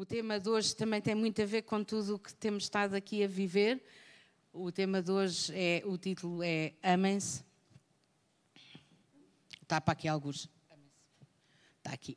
O 0.00 0.06
tema 0.06 0.40
de 0.40 0.48
hoje 0.48 0.74
também 0.74 0.98
tem 0.98 1.14
muito 1.14 1.42
a 1.42 1.44
ver 1.44 1.60
com 1.60 1.84
tudo 1.84 2.14
o 2.14 2.18
que 2.18 2.32
temos 2.32 2.62
estado 2.62 2.94
aqui 2.94 3.22
a 3.22 3.26
viver. 3.28 3.84
O 4.50 4.72
tema 4.72 5.02
de 5.02 5.10
hoje 5.10 5.52
é, 5.54 5.82
o 5.84 5.98
título 5.98 6.42
é 6.42 6.72
Amem-se. 6.82 7.44
Está 9.60 9.78
para 9.78 9.92
aqui 9.92 10.08
alguns. 10.08 10.48
Está 11.76 11.92
aqui. 11.92 12.16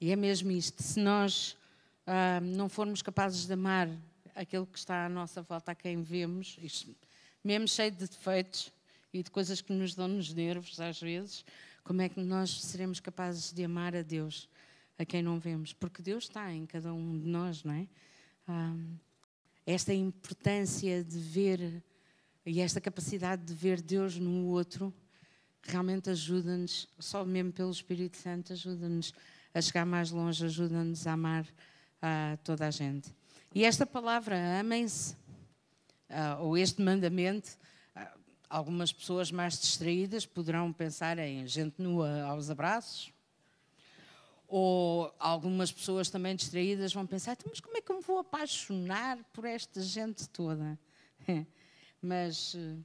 e 0.00 0.10
é 0.10 0.16
mesmo 0.16 0.50
isto. 0.50 0.82
Se 0.82 0.98
nós 0.98 1.56
ah, 2.04 2.40
não 2.40 2.68
formos 2.68 3.00
capazes 3.00 3.46
de 3.46 3.52
amar 3.52 3.88
aquele 4.34 4.66
que 4.66 4.78
está 4.78 5.06
à 5.06 5.08
nossa 5.08 5.40
volta, 5.40 5.70
a 5.70 5.74
quem 5.76 6.02
vemos, 6.02 6.58
isto, 6.60 6.96
mesmo 7.44 7.68
cheio 7.68 7.92
de 7.92 8.08
defeitos 8.08 8.72
e 9.12 9.22
de 9.22 9.30
coisas 9.30 9.60
que 9.60 9.72
nos 9.72 9.94
dão 9.94 10.08
nos 10.08 10.34
nervos 10.34 10.80
às 10.80 11.00
vezes, 11.00 11.44
como 11.84 12.02
é 12.02 12.08
que 12.08 12.18
nós 12.18 12.60
seremos 12.60 12.98
capazes 12.98 13.52
de 13.52 13.62
amar 13.62 13.94
a 13.94 14.02
Deus, 14.02 14.48
a 14.98 15.04
quem 15.04 15.22
não 15.22 15.38
vemos? 15.38 15.72
Porque 15.72 16.02
Deus 16.02 16.24
está 16.24 16.52
em 16.52 16.66
cada 16.66 16.92
um 16.92 17.18
de 17.18 17.26
nós, 17.26 17.64
não 17.64 17.74
é? 17.74 17.86
Ah, 18.46 18.74
esta 19.66 19.94
importância 19.94 21.02
de 21.04 21.18
ver 21.18 21.82
e 22.44 22.60
esta 22.60 22.80
capacidade 22.80 23.44
de 23.44 23.54
ver 23.54 23.80
Deus 23.80 24.18
no 24.18 24.46
outro 24.46 24.92
realmente 25.62 26.10
ajuda-nos, 26.10 26.88
só 26.98 27.24
mesmo 27.24 27.52
pelo 27.52 27.70
Espírito 27.70 28.16
Santo, 28.16 28.52
ajuda-nos 28.52 29.14
a 29.54 29.60
chegar 29.60 29.86
mais 29.86 30.10
longe, 30.10 30.44
ajuda-nos 30.44 31.06
a 31.06 31.12
amar 31.12 31.46
a 32.00 32.36
toda 32.42 32.66
a 32.66 32.70
gente. 32.70 33.14
E 33.54 33.64
esta 33.64 33.86
palavra, 33.86 34.58
amem-se, 34.58 35.14
uh, 36.10 36.40
ou 36.40 36.58
este 36.58 36.82
mandamento, 36.82 37.50
uh, 37.94 38.18
algumas 38.48 38.92
pessoas 38.92 39.30
mais 39.30 39.60
distraídas 39.60 40.26
poderão 40.26 40.72
pensar 40.72 41.18
em 41.18 41.46
gente 41.46 41.80
nua 41.80 42.22
aos 42.22 42.50
abraços, 42.50 43.12
ou 44.54 45.10
algumas 45.18 45.72
pessoas 45.72 46.10
também 46.10 46.36
distraídas 46.36 46.92
vão 46.92 47.06
pensar, 47.06 47.32
então, 47.32 47.46
mas 47.48 47.58
como 47.58 47.74
é 47.74 47.80
que 47.80 47.90
eu 47.90 47.96
me 47.96 48.02
vou 48.02 48.18
apaixonar 48.18 49.16
por 49.32 49.46
esta 49.46 49.80
gente 49.80 50.28
toda? 50.28 50.78
mas 52.02 52.52
uh, 52.52 52.84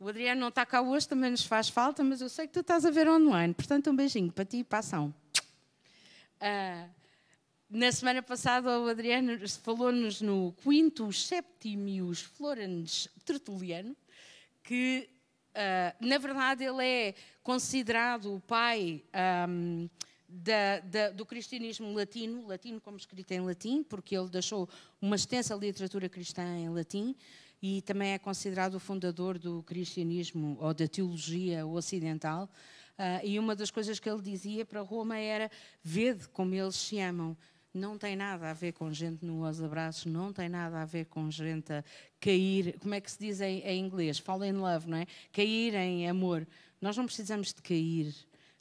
o 0.00 0.08
Adriano 0.08 0.40
não 0.40 0.48
está 0.48 0.64
cá 0.64 0.80
hoje, 0.80 1.06
também 1.06 1.30
nos 1.30 1.44
faz 1.44 1.68
falta, 1.68 2.02
mas 2.02 2.22
eu 2.22 2.30
sei 2.30 2.46
que 2.46 2.54
tu 2.54 2.60
estás 2.60 2.86
a 2.86 2.90
ver 2.90 3.06
online, 3.10 3.52
portanto 3.52 3.90
um 3.90 3.94
beijinho 3.94 4.32
para 4.32 4.46
ti 4.46 4.60
e 4.60 4.64
para 4.64 4.78
a 4.78 4.80
ação. 4.80 5.14
Uh, 6.40 6.88
na 7.68 7.92
semana 7.92 8.22
passada 8.22 8.80
o 8.80 8.88
Adriano 8.88 9.36
falou-nos 9.50 10.22
no 10.22 10.54
Quinto 10.62 11.12
Septimius 11.12 12.22
Florens 12.22 13.06
Tertuliano, 13.22 13.94
que 14.62 15.10
uh, 15.50 16.06
na 16.06 16.16
verdade 16.16 16.64
ele 16.64 16.82
é 16.82 17.14
considerado 17.42 18.34
o 18.34 18.40
pai 18.40 19.04
um, 19.46 19.90
da, 20.28 20.80
da, 20.80 21.10
do 21.10 21.24
cristianismo 21.24 21.92
latino, 21.94 22.46
latino 22.46 22.80
como 22.80 22.96
escrito 22.96 23.32
em 23.32 23.40
latim, 23.40 23.82
porque 23.82 24.16
ele 24.16 24.28
deixou 24.28 24.68
uma 25.00 25.16
extensa 25.16 25.54
literatura 25.54 26.08
cristã 26.08 26.42
em 26.42 26.68
latim, 26.68 27.14
e 27.62 27.82
também 27.82 28.12
é 28.12 28.18
considerado 28.18 28.74
o 28.74 28.80
fundador 28.80 29.38
do 29.38 29.62
cristianismo 29.62 30.56
ou 30.60 30.74
da 30.74 30.86
teologia 30.86 31.66
ocidental. 31.66 32.50
Uh, 32.98 33.26
e 33.26 33.38
uma 33.38 33.54
das 33.54 33.70
coisas 33.70 33.98
que 33.98 34.08
ele 34.08 34.22
dizia 34.22 34.64
para 34.64 34.80
Roma 34.80 35.18
era: 35.18 35.50
vede 35.82 36.28
como 36.28 36.54
eles 36.54 36.76
se 36.76 36.98
amam. 36.98 37.36
Não 37.72 37.98
tem 37.98 38.16
nada 38.16 38.50
a 38.50 38.54
ver 38.54 38.72
com 38.72 38.90
gente 38.90 39.24
no 39.24 39.44
aos 39.44 39.60
abraços, 39.60 40.06
não 40.06 40.32
tem 40.32 40.48
nada 40.48 40.80
a 40.80 40.84
ver 40.86 41.04
com 41.06 41.30
gente 41.30 41.70
a 41.70 41.84
cair. 42.18 42.78
Como 42.78 42.94
é 42.94 43.00
que 43.02 43.10
se 43.10 43.18
diz 43.18 43.40
em, 43.42 43.60
em 43.60 43.84
inglês? 43.84 44.18
Fall 44.18 44.42
in 44.44 44.52
love, 44.52 44.88
não 44.88 44.96
é? 44.96 45.06
Cair 45.30 45.74
em 45.74 46.08
amor. 46.08 46.46
Nós 46.80 46.96
não 46.96 47.04
precisamos 47.04 47.52
de 47.52 47.60
cair. 47.60 48.14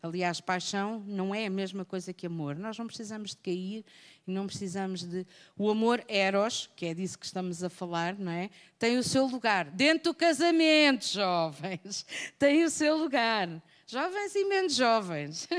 Aliás, 0.05 0.39
paixão 0.39 1.03
não 1.07 1.33
é 1.33 1.47
a 1.47 1.49
mesma 1.49 1.83
coisa 1.83 2.13
que 2.13 2.27
amor. 2.27 2.55
Nós 2.55 2.77
não 2.77 2.85
precisamos 2.85 3.31
de 3.31 3.37
cair 3.37 3.83
e 4.27 4.31
não 4.31 4.45
precisamos 4.45 5.03
de. 5.03 5.25
O 5.57 5.67
amor 5.67 6.03
eros, 6.07 6.69
que 6.75 6.85
é 6.85 6.93
disso 6.93 7.17
que 7.17 7.25
estamos 7.25 7.63
a 7.63 7.69
falar, 7.71 8.15
não 8.17 8.31
é? 8.31 8.51
Tem 8.77 8.99
o 8.99 9.03
seu 9.03 9.25
lugar. 9.25 9.65
Dentro 9.71 10.11
do 10.11 10.13
casamento, 10.13 11.05
jovens. 11.07 12.05
Tem 12.37 12.63
o 12.63 12.69
seu 12.69 12.95
lugar. 12.95 13.49
Jovens 13.87 14.35
e 14.35 14.45
menos 14.45 14.75
jovens. 14.75 15.49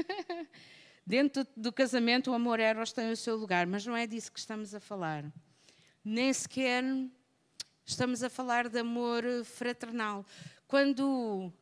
Dentro 1.04 1.44
do 1.56 1.72
casamento, 1.72 2.30
o 2.30 2.34
amor 2.34 2.58
eros 2.58 2.92
tem 2.92 3.12
o 3.12 3.16
seu 3.16 3.36
lugar, 3.36 3.64
mas 3.64 3.86
não 3.86 3.96
é 3.96 4.08
disso 4.08 4.32
que 4.32 4.40
estamos 4.40 4.74
a 4.74 4.80
falar. 4.80 5.24
Nem 6.04 6.32
sequer 6.32 6.82
estamos 7.84 8.24
a 8.24 8.28
falar 8.28 8.68
de 8.68 8.78
amor 8.78 9.24
fraternal. 9.44 10.24
Quando. 10.66 11.52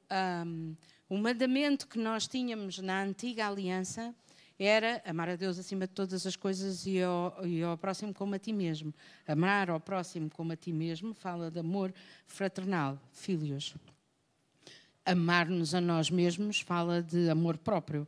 Um, 0.47 0.77
o 1.09 1.17
mandamento 1.17 1.87
que 1.87 1.99
nós 1.99 2.27
tínhamos 2.27 2.79
na 2.79 3.03
antiga 3.03 3.47
aliança 3.47 4.15
era 4.59 5.03
amar 5.05 5.29
a 5.29 5.37
Deus 5.37 5.59
acima 5.59 5.87
de 5.87 5.93
todas 5.93 6.27
as 6.27 6.37
coisas 6.37 6.87
e 6.87 7.03
ao, 7.03 7.47
e 7.47 7.63
ao 7.63 7.77
próximo 7.77 8.15
como 8.15 8.35
a 8.35 8.39
ti 8.39 8.53
mesmo. 8.53 8.95
Amar 9.27 9.69
ao 9.69 9.81
próximo 9.81 10.31
como 10.31 10.53
a 10.53 10.57
ti 10.57 10.73
mesmo 10.73 11.13
fala 11.13 11.51
de 11.51 11.59
amor 11.59 11.93
fraternal, 12.27 13.01
filhos. 13.13 13.75
Amar-nos 15.05 15.75
a 15.75 15.81
nós 15.81 16.09
mesmos 16.09 16.61
fala 16.61 17.03
de 17.03 17.29
amor 17.29 17.59
próprio. 17.59 18.07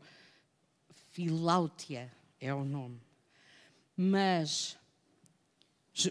Filáutia 1.10 2.12
é 2.40 2.54
o 2.54 2.64
nome. 2.64 3.00
Mas 3.96 4.78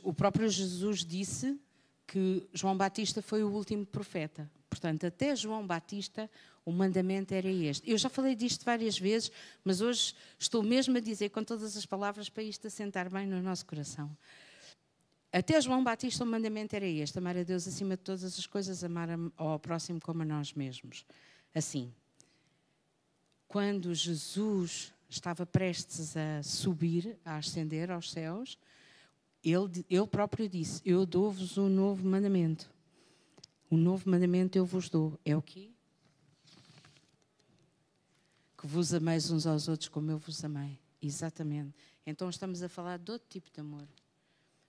o 0.03 0.13
próprio 0.13 0.49
Jesus 0.49 1.05
disse 1.05 1.59
que 2.05 2.47
João 2.53 2.77
Batista 2.77 3.21
foi 3.21 3.43
o 3.43 3.51
último 3.51 3.85
profeta. 3.85 4.49
Portanto, 4.69 5.05
até 5.05 5.35
João 5.35 5.65
Batista, 5.65 6.29
o 6.65 6.71
mandamento 6.71 7.33
era 7.33 7.47
este. 7.47 7.89
Eu 7.89 7.97
já 7.97 8.09
falei 8.09 8.35
disto 8.35 8.65
várias 8.65 8.97
vezes, 8.97 9.31
mas 9.63 9.81
hoje 9.81 10.15
estou 10.39 10.63
mesmo 10.63 10.97
a 10.97 10.99
dizer 10.99 11.29
com 11.29 11.43
todas 11.43 11.77
as 11.77 11.85
palavras 11.85 12.27
para 12.27 12.41
isto 12.41 12.65
assentar 12.65 13.07
bem 13.09 13.27
no 13.27 13.39
nosso 13.41 13.65
coração. 13.67 14.17
Até 15.31 15.61
João 15.61 15.83
Batista, 15.83 16.23
o 16.23 16.27
mandamento 16.27 16.75
era 16.75 16.85
este: 16.85 17.19
amar 17.19 17.37
a 17.37 17.43
Deus 17.43 17.67
acima 17.67 17.95
de 17.95 18.01
todas 18.01 18.23
as 18.23 18.47
coisas, 18.47 18.83
amar 18.83 19.09
ao 19.37 19.59
próximo 19.59 19.99
como 20.01 20.23
a 20.23 20.25
nós 20.25 20.53
mesmos. 20.53 21.05
Assim, 21.53 21.93
quando 23.47 23.93
Jesus 23.93 24.91
estava 25.07 25.45
prestes 25.45 26.17
a 26.17 26.41
subir, 26.41 27.19
a 27.23 27.37
ascender 27.37 27.91
aos 27.91 28.11
céus, 28.11 28.57
ele, 29.43 29.85
ele 29.87 30.07
próprio 30.07 30.49
disse: 30.49 30.81
Eu 30.83 31.05
dou-vos 31.05 31.59
um 31.59 31.69
novo 31.69 32.07
mandamento. 32.07 32.73
Um 33.69 33.77
novo 33.77 34.09
mandamento 34.09 34.57
eu 34.57 34.65
vos 34.65 34.89
dou. 34.89 35.19
É 35.23 35.35
o 35.35 35.41
quê? 35.41 35.74
Que 38.65 38.71
vos 38.71 38.95
ameis 38.95 39.29
uns 39.29 39.45
aos 39.45 39.67
outros 39.67 39.87
como 39.89 40.09
eu 40.09 40.17
vos 40.17 40.43
amei. 40.43 40.79
Exatamente. 40.99 41.71
Então 42.03 42.27
estamos 42.27 42.63
a 42.63 42.67
falar 42.67 42.97
de 42.97 43.11
outro 43.11 43.27
tipo 43.29 43.47
de 43.53 43.59
amor. 43.59 43.87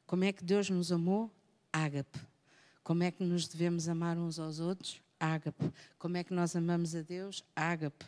Como 0.07 0.23
é 0.23 0.35
que 0.35 0.45
Deus 0.45 0.69
nos 0.69 0.93
amou? 0.93 1.31
Ágape. 1.73 2.21
Como 2.85 3.03
é 3.03 3.11
que 3.11 3.25
nos 3.25 3.49
devemos 3.49 3.89
amar 3.89 4.19
uns 4.19 4.39
aos 4.39 4.61
outros? 4.61 5.01
Ágape. 5.19 5.73
Como 5.99 6.19
é 6.19 6.23
que 6.23 6.35
nós 6.35 6.55
amamos 6.55 6.95
a 6.95 7.01
Deus? 7.01 7.43
Ágape. 7.57 8.05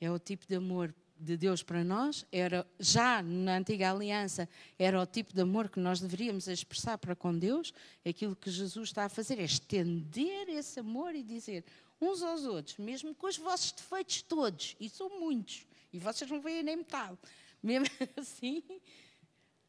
É 0.00 0.08
o 0.12 0.18
tipo 0.20 0.46
de 0.46 0.54
amor 0.54 0.94
de 1.18 1.36
Deus 1.36 1.64
para 1.64 1.82
nós, 1.82 2.24
era 2.30 2.64
já 2.78 3.20
na 3.24 3.56
antiga 3.56 3.90
aliança, 3.90 4.48
era 4.78 5.02
o 5.02 5.06
tipo 5.06 5.34
de 5.34 5.40
amor 5.40 5.68
que 5.68 5.80
nós 5.80 6.00
deveríamos 6.00 6.46
expressar 6.46 6.96
para 6.98 7.16
com 7.16 7.36
Deus. 7.36 7.74
Aquilo 8.06 8.36
que 8.36 8.48
Jesus 8.48 8.90
está 8.90 9.06
a 9.06 9.08
fazer 9.08 9.40
é 9.40 9.44
estender 9.44 10.48
esse 10.48 10.78
amor 10.78 11.16
e 11.16 11.22
dizer 11.24 11.64
uns 12.00 12.22
aos 12.22 12.44
outros, 12.44 12.78
mesmo 12.78 13.14
com 13.14 13.26
os 13.26 13.36
vossos 13.36 13.72
defeitos 13.72 14.22
todos, 14.22 14.76
e 14.80 14.88
são 14.88 15.20
muitos, 15.20 15.66
e 15.92 15.98
vocês 15.98 16.30
não 16.30 16.40
veem 16.40 16.62
nem 16.62 16.76
metade. 16.76 17.18
Mesmo 17.62 17.86
assim, 18.16 18.62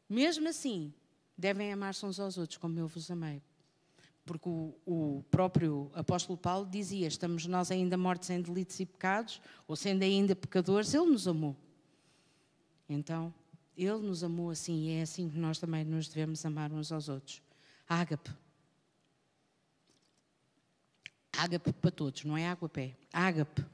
mesmo 0.08 0.48
assim, 0.48 0.92
devem 1.36 1.72
amar-se 1.72 2.04
uns 2.06 2.18
aos 2.18 2.38
outros 2.38 2.56
como 2.56 2.78
eu 2.78 2.88
vos 2.88 3.10
amei. 3.10 3.42
Porque 4.24 4.48
o, 4.48 4.74
o, 4.86 5.24
próprio 5.30 5.90
apóstolo 5.94 6.38
Paulo 6.38 6.66
dizia: 6.70 7.08
estamos 7.08 7.44
nós 7.46 7.70
ainda 7.70 7.96
mortos 7.98 8.30
em 8.30 8.40
delitos 8.40 8.78
e 8.78 8.86
pecados, 8.86 9.40
ou 9.66 9.74
sendo 9.74 10.02
ainda 10.04 10.36
pecadores, 10.36 10.94
ele 10.94 11.06
nos 11.06 11.26
amou. 11.26 11.56
Então, 12.88 13.34
ele 13.76 13.98
nos 13.98 14.22
amou 14.22 14.50
assim, 14.50 14.86
e 14.86 14.90
é 14.92 15.02
assim 15.02 15.28
que 15.28 15.36
nós 15.36 15.58
também 15.58 15.84
nos 15.84 16.08
devemos 16.08 16.44
amar 16.44 16.72
uns 16.72 16.92
aos 16.92 17.08
outros. 17.08 17.42
Ágape. 17.88 18.30
Ágape 21.36 21.72
para 21.72 21.90
todos, 21.90 22.24
não 22.24 22.36
é 22.36 22.48
água 22.48 22.68
pé. 22.68 22.94
Ágape 23.12 23.64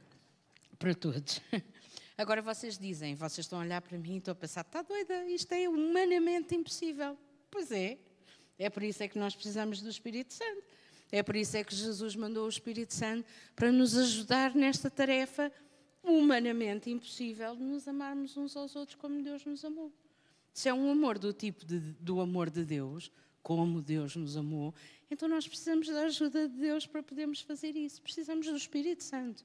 para 0.78 0.94
todos. 0.94 1.40
Agora 2.16 2.42
vocês 2.42 2.78
dizem, 2.78 3.14
vocês 3.14 3.44
estão 3.44 3.60
a 3.60 3.62
olhar 3.62 3.80
para 3.80 3.96
mim 3.98 4.14
e 4.14 4.18
estão 4.18 4.32
a 4.32 4.34
pensar: 4.34 4.62
está 4.62 4.82
doida, 4.82 5.24
isto 5.26 5.52
é 5.52 5.68
humanamente 5.68 6.54
impossível. 6.54 7.16
Pois 7.50 7.70
é, 7.70 7.98
é 8.58 8.68
por 8.68 8.82
isso 8.82 9.02
é 9.02 9.08
que 9.08 9.18
nós 9.18 9.34
precisamos 9.34 9.80
do 9.80 9.88
Espírito 9.88 10.34
Santo. 10.34 10.62
É 11.10 11.22
por 11.22 11.36
isso 11.36 11.56
é 11.56 11.64
que 11.64 11.74
Jesus 11.74 12.14
mandou 12.14 12.46
o 12.46 12.48
Espírito 12.48 12.92
Santo 12.92 13.26
para 13.56 13.72
nos 13.72 13.96
ajudar 13.96 14.54
nesta 14.54 14.90
tarefa 14.90 15.50
humanamente 16.02 16.90
impossível 16.90 17.56
de 17.56 17.62
nos 17.62 17.88
amarmos 17.88 18.36
uns 18.36 18.56
aos 18.56 18.76
outros 18.76 18.96
como 18.96 19.22
Deus 19.22 19.44
nos 19.44 19.64
amou. 19.64 19.92
Se 20.52 20.68
é 20.68 20.74
um 20.74 20.90
amor 20.90 21.18
do 21.18 21.32
tipo 21.32 21.64
de, 21.64 21.78
do 21.78 22.20
amor 22.20 22.50
de 22.50 22.64
Deus, 22.64 23.10
como 23.48 23.80
Deus 23.80 24.14
nos 24.14 24.36
amou, 24.36 24.74
então 25.10 25.26
nós 25.26 25.48
precisamos 25.48 25.88
da 25.88 26.02
ajuda 26.02 26.46
de 26.50 26.56
Deus 26.60 26.86
para 26.86 27.02
podermos 27.02 27.40
fazer 27.40 27.74
isso. 27.74 28.02
Precisamos 28.02 28.46
do 28.46 28.54
Espírito 28.54 29.02
Santo. 29.02 29.42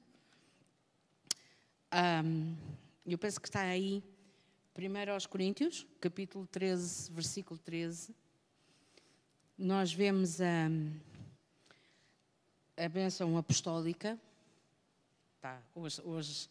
Um, 2.26 2.54
eu 3.06 3.18
penso 3.18 3.40
que 3.40 3.48
está 3.48 3.62
aí 3.62 4.04
Primeiro 4.74 5.14
aos 5.14 5.26
Coríntios, 5.26 5.88
capítulo 6.02 6.46
13, 6.48 7.14
versículo 7.14 7.58
13, 7.60 8.14
nós 9.58 9.94
vemos 9.94 10.42
a, 10.42 10.68
a 12.76 12.90
bênção 12.90 13.38
apostólica. 13.38 14.20
Tá, 15.40 15.62
hoje, 15.74 16.02
hoje, 16.04 16.50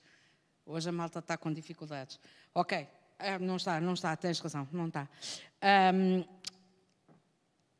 hoje 0.64 0.88
a 0.88 0.92
malta 0.92 1.18
está 1.18 1.36
com 1.36 1.52
dificuldades. 1.52 2.18
Ok, 2.54 2.88
ah, 3.18 3.38
não 3.38 3.56
está, 3.56 3.78
não 3.78 3.92
está, 3.92 4.16
tens 4.16 4.38
razão, 4.38 4.66
não 4.72 4.88
está. 4.88 5.06
Um, 5.92 6.41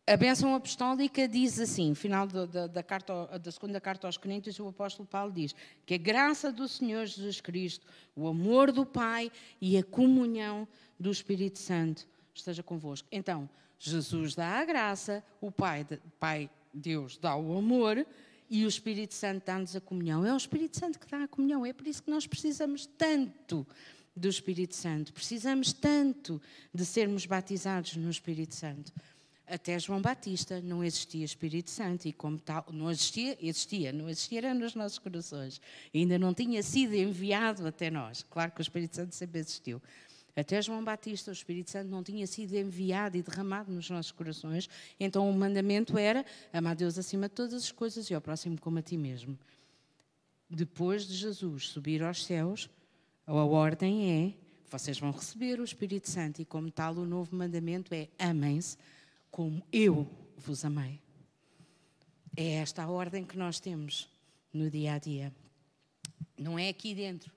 a 0.04 0.16
bênção 0.16 0.54
apostólica 0.54 1.28
diz 1.28 1.60
assim, 1.60 1.94
final 1.94 2.26
da, 2.26 2.44
da, 2.44 2.66
da, 2.66 2.82
carta, 2.82 3.38
da 3.38 3.52
segunda 3.52 3.81
carta 3.81 4.08
aos 4.08 4.16
Coríntios, 4.16 4.58
o 4.58 4.66
apóstolo 4.66 5.06
Paulo 5.06 5.32
diz 5.32 5.54
que 5.87 5.94
a 5.94 5.99
graça 5.99 6.50
do 6.50 6.66
Senhor 6.66 7.06
Jesus 7.06 7.40
Cristo, 7.40 7.87
o 8.16 8.26
amor 8.26 8.72
do 8.72 8.84
Pai 8.84 9.31
e 9.60 9.78
a 9.78 9.84
comunhão 9.84 10.66
do 10.99 11.10
Espírito 11.10 11.58
Santo 11.58 12.06
esteja 12.34 12.62
convosco. 12.62 13.06
Então, 13.12 13.49
Jesus 13.78 14.34
dá 14.34 14.60
a 14.60 14.64
graça, 14.64 15.22
o 15.40 15.52
Pai, 15.52 15.87
Pai 16.19 16.50
Deus 16.75 17.16
dá 17.16 17.37
o 17.37 17.56
amor 17.56 18.04
e 18.50 18.64
o 18.64 18.69
Espírito 18.69 19.14
Santo 19.14 19.44
dá-nos 19.46 19.76
a 19.76 19.81
comunhão. 19.81 20.26
É 20.26 20.34
o 20.34 20.37
Espírito 20.37 20.78
Santo 20.78 20.99
que 20.99 21.06
dá 21.06 21.22
a 21.25 21.28
comunhão, 21.28 21.64
é 21.64 21.72
por 21.72 21.87
isso 21.87 22.02
que 22.02 22.10
nós 22.10 22.26
precisamos 22.26 22.87
tanto 22.87 23.64
do 24.14 24.28
Espírito 24.28 24.75
Santo, 24.75 25.12
precisamos 25.12 25.72
tanto 25.72 26.40
de 26.72 26.84
sermos 26.84 27.25
batizados 27.25 27.96
no 27.96 28.10
Espírito 28.10 28.54
Santo. 28.54 28.93
Até 29.52 29.78
João 29.78 30.00
Batista 30.00 30.62
não 30.62 30.82
existia 30.82 31.22
Espírito 31.22 31.69
Santo 31.69 32.08
e 32.08 32.12
como 32.12 32.38
tal, 32.38 32.64
não 32.72 32.90
existia, 32.90 33.37
existia, 33.38 33.93
não 33.93 34.08
existia 34.08 34.54
nos 34.54 34.75
nossos 34.75 34.99
corações. 34.99 35.60
Ainda 35.94 36.19
não 36.19 36.32
tinha 36.32 36.62
sido 36.62 36.94
enviado 36.94 37.66
até 37.66 37.90
nós. 37.90 38.25
Claro 38.31 38.50
que 38.50 38.60
o 38.60 38.62
Espírito 38.62 38.96
Santo 38.96 39.14
sempre 39.14 39.40
existiu. 39.40 39.82
Até 40.34 40.62
João 40.62 40.82
Batista, 40.82 41.31
o 41.31 41.34
Espírito 41.34 41.70
Santo 41.70 41.90
não 41.90 42.02
tinha 42.02 42.26
sido 42.26 42.54
enviado 42.54 43.19
e 43.19 43.22
derramado 43.22 43.70
nos 43.70 43.90
nossos 43.90 44.10
corações. 44.10 44.70
Então 44.99 45.28
o 45.28 45.34
mandamento 45.34 45.99
era 45.99 46.25
amar 46.50 46.75
Deus 46.75 46.96
acima 46.96 47.28
de 47.28 47.34
todas 47.34 47.52
as 47.52 47.70
coisas 47.70 48.08
e 48.08 48.14
ao 48.14 48.22
próximo 48.22 48.58
como 48.58 48.78
a 48.78 48.82
ti 48.82 48.96
mesmo. 48.96 49.38
Depois 50.49 51.06
de 51.06 51.12
Jesus 51.12 51.69
subir 51.69 52.02
aos 52.02 52.25
céus, 52.25 52.70
a 53.26 53.34
ordem 53.34 54.10
é: 54.10 54.34
vocês 54.70 54.99
vão 54.99 55.10
receber 55.10 55.60
o 55.60 55.64
Espírito 55.64 56.08
Santo 56.08 56.40
e 56.40 56.44
como 56.46 56.70
tal 56.70 56.94
o 56.94 57.04
novo 57.04 57.37
mandamento 57.37 57.94
é 57.94 58.08
amem-se 58.19 58.78
como 59.32 59.67
eu 59.73 60.06
vos 60.37 60.64
amei. 60.64 61.00
É 62.37 62.52
esta 62.56 62.84
a 62.84 62.88
ordem 62.88 63.25
que 63.25 63.37
nós 63.37 63.58
temos 63.58 64.08
no 64.52 64.70
dia 64.70 64.94
a 64.94 64.99
dia. 64.99 65.32
Não 66.38 66.58
é 66.58 66.69
aqui 66.69 66.94
dentro. 66.94 67.32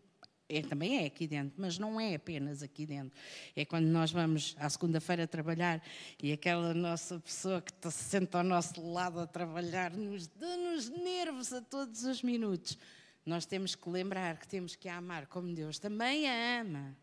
É, 0.48 0.62
também 0.62 1.04
é 1.04 1.06
aqui 1.08 1.26
dentro, 1.26 1.56
mas 1.58 1.80
não 1.80 2.00
é 2.00 2.14
apenas 2.14 2.62
aqui 2.62 2.86
dentro. 2.86 3.18
É 3.56 3.66
quando 3.66 3.86
nós 3.86 4.12
vamos 4.12 4.56
à 4.60 4.70
segunda-feira 4.70 5.26
trabalhar 5.26 5.82
e 6.22 6.32
aquela 6.32 6.72
nossa 6.74 7.20
pessoa 7.20 7.62
que 7.62 7.72
se 7.90 8.04
senta 8.04 8.38
ao 8.38 8.44
nosso 8.44 8.80
lado 8.92 9.20
a 9.20 9.26
trabalhar 9.26 9.92
nos 9.92 10.28
dá-nos 10.28 10.90
nervos 10.90 11.52
a 11.52 11.62
todos 11.62 12.04
os 12.04 12.22
minutos. 12.22 12.78
Nós 13.26 13.46
temos 13.48 13.74
que 13.74 13.90
lembrar 13.90 14.38
que 14.38 14.48
temos 14.48 14.76
que 14.76 14.88
amar 14.88 15.26
como 15.28 15.52
Deus 15.52 15.80
também 15.80 16.30
a 16.30 16.62
ama. 16.62 16.96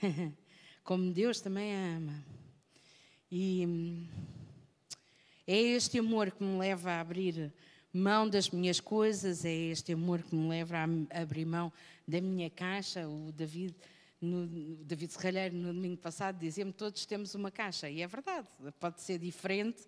como 0.82 1.12
Deus 1.12 1.42
também 1.42 1.74
a 1.74 1.96
ama. 1.96 2.24
E 3.30 3.66
hum, 3.66 4.06
é 5.46 5.58
este 5.58 5.98
amor 5.98 6.30
que 6.30 6.44
me 6.44 6.58
leva 6.58 6.92
a 6.92 7.00
abrir 7.00 7.52
mão 7.92 8.28
das 8.28 8.50
minhas 8.50 8.78
coisas, 8.78 9.44
é 9.44 9.52
este 9.52 9.92
amor 9.92 10.22
que 10.22 10.34
me 10.34 10.48
leva 10.48 10.76
a 10.76 11.20
abrir 11.20 11.44
mão 11.44 11.72
da 12.06 12.20
minha 12.20 12.48
caixa. 12.48 13.08
O 13.08 13.32
David, 13.32 13.74
no, 14.20 14.46
David 14.84 15.12
Serralheiro, 15.12 15.56
no 15.56 15.72
domingo 15.72 15.96
passado, 15.96 16.38
dizia-me: 16.38 16.72
Todos 16.72 17.04
temos 17.04 17.34
uma 17.34 17.50
caixa. 17.50 17.90
E 17.90 18.00
é 18.00 18.06
verdade, 18.06 18.46
pode 18.78 19.00
ser 19.00 19.18
diferente 19.18 19.82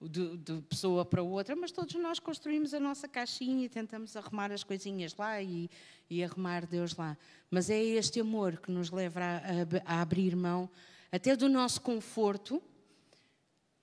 de, 0.00 0.38
de, 0.38 0.62
pessoa 0.62 1.04
para 1.04 1.22
outra, 1.22 1.54
mas 1.54 1.72
todos 1.72 1.94
nós 1.96 2.18
construímos 2.18 2.72
a 2.72 2.80
nossa 2.80 3.06
caixinha 3.06 3.66
e 3.66 3.68
tentamos 3.68 4.16
arrumar 4.16 4.50
as 4.50 4.64
coisinhas 4.64 5.14
lá 5.14 5.42
e, 5.42 5.68
e 6.08 6.24
arrumar 6.24 6.64
Deus 6.64 6.96
lá. 6.96 7.18
Mas 7.50 7.68
é 7.68 7.82
este 7.82 8.20
amor 8.20 8.56
que 8.58 8.70
nos 8.70 8.90
leva 8.90 9.20
a, 9.20 9.36
a, 9.36 9.98
a 9.98 10.00
abrir 10.00 10.34
mão 10.34 10.70
até 11.12 11.36
do 11.36 11.48
nosso 11.48 11.82
conforto 11.82 12.62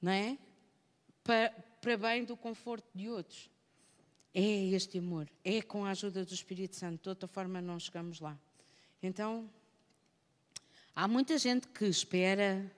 não 0.06 0.12
é? 0.12 0.38
Para, 1.24 1.50
para 1.82 1.98
bem 1.98 2.24
do 2.24 2.38
conforto 2.38 2.88
de 2.94 3.10
outros. 3.10 3.50
É 4.32 4.66
este 4.66 5.00
amor, 5.00 5.28
é 5.44 5.64
com 5.64 5.84
a 5.84 5.90
ajuda 5.90 6.24
do 6.24 6.32
Espírito 6.32 6.76
Santo, 6.76 7.02
de 7.02 7.10
outra 7.10 7.28
forma 7.28 7.60
não 7.60 7.80
chegamos 7.80 8.20
lá. 8.20 8.38
Então, 9.02 9.50
há 10.96 11.08
muita 11.08 11.40
gente 11.40 11.68
que 11.70 11.86
espera 11.86 12.72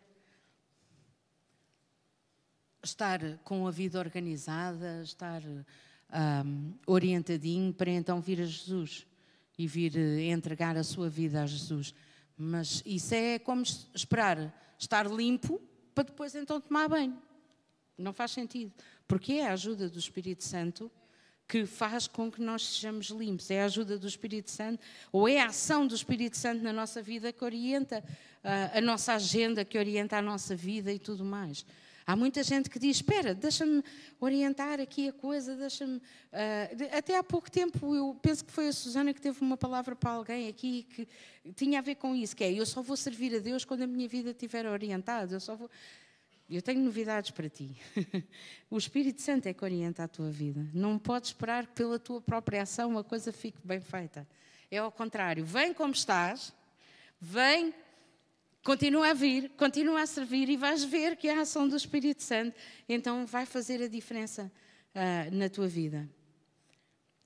estar 2.81 3.19
com 3.39 3.67
a 3.67 3.71
vida 3.71 3.99
organizada, 3.99 5.01
estar 5.03 5.41
um, 5.43 6.73
orientadinho 6.85 7.73
para 7.73 7.91
então 7.91 8.21
vir 8.21 8.39
a 8.39 8.45
Jesus 8.45 9.05
e 9.57 9.67
vir 9.67 9.97
eh, 9.97 10.31
entregar 10.31 10.77
a 10.77 10.83
sua 10.83 11.09
vida 11.09 11.43
a 11.43 11.45
Jesus. 11.45 11.93
Mas 12.37 12.81
isso 12.85 13.13
é 13.13 13.37
como 13.37 13.63
esperar 13.63 14.77
estar 14.79 15.11
limpo 15.11 15.61
para 15.97 16.03
depois 16.03 16.35
então 16.35 16.61
tomar 16.61 16.87
banho. 16.87 17.17
Não 17.97 18.13
faz 18.13 18.29
sentido. 18.29 18.71
Porque 19.07 19.33
é 19.33 19.47
a 19.47 19.53
ajuda 19.53 19.89
do 19.89 19.97
Espírito 19.97 20.43
Santo 20.43 20.91
que 21.47 21.65
faz 21.65 22.07
com 22.07 22.29
que 22.29 22.39
nós 22.39 22.61
sejamos 22.61 23.07
limpos. 23.07 23.49
É 23.49 23.63
a 23.63 23.65
ajuda 23.65 23.97
do 23.97 24.07
Espírito 24.07 24.51
Santo, 24.51 24.79
ou 25.11 25.27
é 25.27 25.39
a 25.39 25.47
ação 25.47 25.87
do 25.87 25.95
Espírito 25.95 26.37
Santo 26.37 26.61
na 26.61 26.71
nossa 26.71 27.01
vida 27.01 27.33
que 27.33 27.43
orienta 27.43 28.03
uh, 28.43 28.77
a 28.77 28.81
nossa 28.81 29.13
agenda, 29.13 29.65
que 29.65 29.77
orienta 29.77 30.17
a 30.17 30.21
nossa 30.21 30.55
vida 30.55 30.93
e 30.93 30.99
tudo 30.99 31.25
mais. 31.25 31.65
Há 32.07 32.15
muita 32.15 32.41
gente 32.41 32.69
que 32.69 32.79
diz: 32.79 32.95
Espera, 32.95 33.35
deixa-me 33.35 33.83
orientar 34.17 34.79
aqui 34.79 35.09
a 35.09 35.13
coisa, 35.13 35.57
deixa-me. 35.57 35.97
Uh, 35.97 36.97
até 36.97 37.17
há 37.17 37.23
pouco 37.23 37.51
tempo, 37.51 37.93
eu 37.93 38.17
penso 38.21 38.45
que 38.45 38.51
foi 38.53 38.69
a 38.69 38.71
Susana 38.71 39.13
que 39.13 39.19
teve 39.19 39.41
uma 39.41 39.57
palavra 39.57 39.93
para 39.93 40.11
alguém 40.11 40.47
aqui 40.47 40.83
que 40.83 41.05
tinha 41.53 41.79
a 41.79 41.81
ver 41.81 41.95
com 41.95 42.15
isso: 42.15 42.33
que 42.33 42.45
é, 42.45 42.53
eu 42.53 42.65
só 42.65 42.81
vou 42.81 42.95
servir 42.95 43.35
a 43.35 43.39
Deus 43.39 43.65
quando 43.65 43.81
a 43.81 43.87
minha 43.87 44.07
vida 44.07 44.29
estiver 44.29 44.65
orientada, 44.65 45.35
eu 45.35 45.39
só 45.41 45.53
vou. 45.57 45.69
Eu 46.49 46.61
tenho 46.61 46.79
novidades 46.79 47.29
para 47.31 47.49
ti. 47.49 47.75
O 48.71 48.77
Espírito 48.77 49.21
Santo 49.21 49.47
é 49.47 49.53
que 49.53 49.63
orienta 49.65 50.05
a 50.05 50.07
tua 50.07 50.31
vida. 50.31 50.65
Não 50.73 50.97
podes 50.97 51.31
esperar 51.31 51.67
que 51.67 51.73
pela 51.73 51.99
tua 51.99 52.21
própria 52.21 52.61
ação 52.61 52.97
a 52.97 53.03
coisa 53.03 53.33
fique 53.33 53.59
bem 53.65 53.81
feita. 53.81 54.25
É 54.71 54.77
ao 54.77 54.91
contrário. 54.91 55.43
Vem 55.45 55.73
como 55.73 55.91
estás, 55.91 56.53
vem 57.19 57.73
Continua 58.67 59.11
a 59.11 59.13
vir, 59.13 59.49
continua 59.51 60.01
a 60.01 60.05
servir 60.05 60.49
e 60.49 60.57
vais 60.57 60.83
ver 60.83 61.15
que 61.15 61.29
a 61.29 61.39
ação 61.39 61.69
do 61.69 61.77
Espírito 61.77 62.21
Santo 62.21 62.53
então 62.89 63.25
vai 63.25 63.45
fazer 63.45 63.81
a 63.81 63.87
diferença 63.87 64.51
uh, 64.93 65.33
na 65.33 65.47
tua 65.47 65.69
vida. 65.69 66.05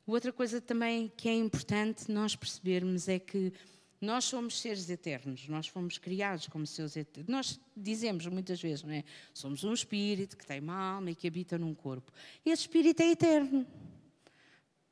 Outra 0.05 0.31
coisa 0.31 0.61
também 0.61 1.11
que 1.17 1.27
é 1.27 1.33
importante 1.33 2.11
nós 2.11 2.35
percebermos 2.35 3.07
é 3.07 3.17
que 3.17 3.51
nós 3.99 4.25
somos 4.25 4.61
seres 4.61 4.87
eternos, 4.87 5.47
nós 5.47 5.67
fomos 5.67 5.97
criados 5.97 6.45
como 6.45 6.67
seres 6.67 6.95
eternos. 6.95 7.27
Nós 7.27 7.59
dizemos 7.75 8.27
muitas 8.27 8.61
vezes, 8.61 8.83
não 8.83 8.93
é? 8.93 9.03
Somos 9.33 9.63
um 9.63 9.73
espírito 9.73 10.37
que 10.37 10.45
tem 10.45 10.59
uma 10.59 10.75
alma 10.75 11.09
e 11.09 11.15
que 11.15 11.27
habita 11.27 11.57
num 11.57 11.73
corpo. 11.73 12.11
Esse 12.45 12.61
espírito 12.61 13.01
é 13.01 13.09
eterno. 13.13 13.65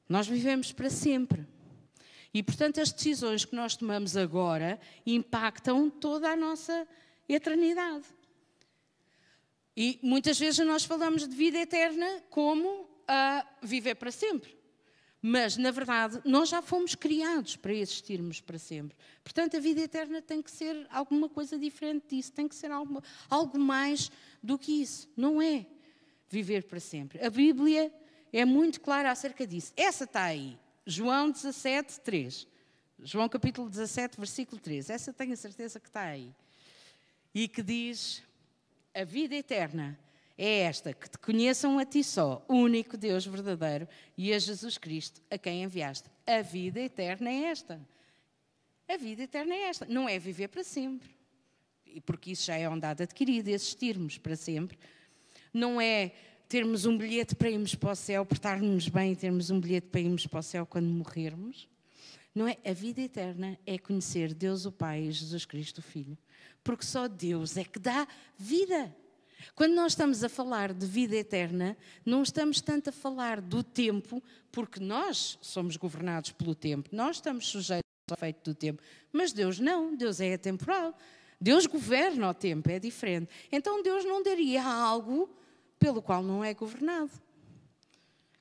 Nós 0.09 0.27
vivemos 0.27 0.71
para 0.71 0.89
sempre. 0.89 1.45
E, 2.33 2.43
portanto, 2.43 2.79
as 2.79 2.91
decisões 2.91 3.45
que 3.45 3.55
nós 3.55 3.75
tomamos 3.75 4.15
agora 4.15 4.79
impactam 5.05 5.89
toda 5.89 6.29
a 6.29 6.35
nossa 6.35 6.87
eternidade. 7.27 8.05
E 9.75 9.99
muitas 10.03 10.37
vezes 10.37 10.65
nós 10.65 10.83
falamos 10.83 11.27
de 11.27 11.35
vida 11.35 11.57
eterna 11.57 12.23
como 12.29 12.87
a 13.07 13.45
viver 13.63 13.95
para 13.95 14.11
sempre. 14.11 14.57
Mas, 15.21 15.57
na 15.57 15.71
verdade, 15.71 16.21
nós 16.23 16.49
já 16.49 16.61
fomos 16.61 16.95
criados 16.95 17.55
para 17.57 17.73
existirmos 17.73 18.39
para 18.39 18.57
sempre. 18.57 18.95
Portanto, 19.23 19.57
a 19.57 19.59
vida 19.59 19.81
eterna 19.81 20.21
tem 20.21 20.41
que 20.41 20.49
ser 20.49 20.87
alguma 20.89 21.27
coisa 21.27 21.57
diferente 21.57 22.15
disso, 22.15 22.31
tem 22.31 22.47
que 22.47 22.55
ser 22.55 22.71
algo, 22.71 23.01
algo 23.29 23.59
mais 23.59 24.09
do 24.41 24.57
que 24.57 24.81
isso. 24.81 25.09
Não 25.17 25.41
é 25.41 25.65
viver 26.29 26.63
para 26.63 26.79
sempre. 26.79 27.23
A 27.25 27.29
Bíblia 27.29 27.93
é 28.31 28.45
muito 28.45 28.79
clara 28.79 29.11
acerca 29.11 29.45
disso. 29.45 29.73
Essa 29.75 30.05
está 30.05 30.23
aí. 30.23 30.57
João 30.89 31.29
17, 31.29 31.99
3. 31.99 32.47
João 33.03 33.29
capítulo 33.29 33.69
17, 33.69 34.17
versículo 34.17 34.59
3. 34.59 34.89
Essa 34.89 35.13
tenho 35.13 35.33
a 35.33 35.35
certeza 35.35 35.79
que 35.79 35.87
está 35.87 36.01
aí. 36.01 36.33
E 37.33 37.47
que 37.47 37.61
diz: 37.61 38.23
A 38.91 39.03
vida 39.03 39.35
eterna 39.35 39.97
é 40.35 40.61
esta, 40.61 40.91
que 40.91 41.07
te 41.07 41.19
conheçam 41.19 41.77
a 41.77 41.85
ti 41.85 42.03
só, 42.03 42.43
único 42.49 42.97
Deus 42.97 43.23
verdadeiro, 43.23 43.87
e 44.17 44.33
a 44.33 44.39
Jesus 44.39 44.79
Cristo, 44.79 45.21
a 45.29 45.37
quem 45.37 45.61
enviaste. 45.61 46.09
A 46.25 46.41
vida 46.41 46.79
eterna 46.79 47.29
é 47.29 47.43
esta. 47.43 47.79
A 48.87 48.97
vida 48.97 49.21
eterna 49.21 49.53
é 49.53 49.61
esta. 49.69 49.85
Não 49.85 50.09
é 50.09 50.17
viver 50.17 50.47
para 50.47 50.63
sempre. 50.63 51.15
Porque 52.03 52.31
isso 52.31 52.47
já 52.47 52.57
é 52.57 52.67
um 52.67 52.79
dado 52.79 53.03
adquirido, 53.03 53.49
existirmos 53.49 54.17
para 54.17 54.35
sempre. 54.35 54.79
Não 55.53 55.79
é 55.79 56.13
termos 56.49 56.87
um 56.87 56.97
bilhete 56.97 57.35
para 57.35 57.51
irmos 57.51 57.75
para 57.75 57.91
o 57.91 57.95
céu, 57.95 58.25
portarmos 58.25 58.89
bem, 58.89 59.13
termos 59.13 59.51
um 59.51 59.59
bilhete 59.59 59.87
para 59.87 60.01
irmos 60.01 60.25
para 60.25 60.39
o 60.39 60.43
céu 60.43 60.65
quando 60.65 60.87
morrermos. 60.87 61.69
Não 62.33 62.47
é? 62.47 62.57
A 62.65 62.73
vida 62.73 63.01
eterna 63.01 63.57
é 63.67 63.77
conhecer 63.77 64.33
Deus 64.33 64.65
o 64.65 64.71
Pai 64.71 65.03
e 65.03 65.11
Jesus 65.11 65.45
Cristo 65.45 65.77
o 65.77 65.83
Filho. 65.83 66.17
Porque 66.63 66.83
só 66.83 67.07
Deus 67.07 67.55
é 67.55 67.63
que 67.63 67.77
dá 67.77 68.07
vida. 68.35 68.93
Quando 69.53 69.75
nós 69.75 69.91
estamos 69.91 70.23
a 70.23 70.29
falar 70.29 70.73
de 70.73 70.87
vida 70.87 71.15
eterna, 71.15 71.77
não 72.03 72.23
estamos 72.23 72.59
tanto 72.59 72.89
a 72.89 72.91
falar 72.91 73.39
do 73.39 73.61
tempo, 73.63 74.21
porque 74.51 74.79
nós 74.79 75.37
somos 75.41 75.77
governados 75.77 76.31
pelo 76.31 76.55
tempo, 76.55 76.89
nós 76.91 77.17
estamos 77.17 77.47
sujeitos 77.47 77.89
ao 78.09 78.17
efeito 78.17 78.51
do 78.51 78.55
tempo, 78.55 78.81
mas 79.13 79.31
Deus 79.31 79.59
não, 79.59 79.95
Deus 79.95 80.19
é 80.19 80.33
atemporal. 80.33 80.97
Deus 81.39 81.65
governa 81.67 82.29
o 82.29 82.33
tempo, 82.33 82.69
é 82.69 82.79
diferente. 82.79 83.29
Então 83.51 83.81
Deus 83.81 84.03
não 84.03 84.21
daria 84.21 84.61
algo 84.61 85.29
pelo 85.79 86.01
qual 86.01 86.21
não 86.21 86.43
é 86.43 86.53
governado. 86.53 87.11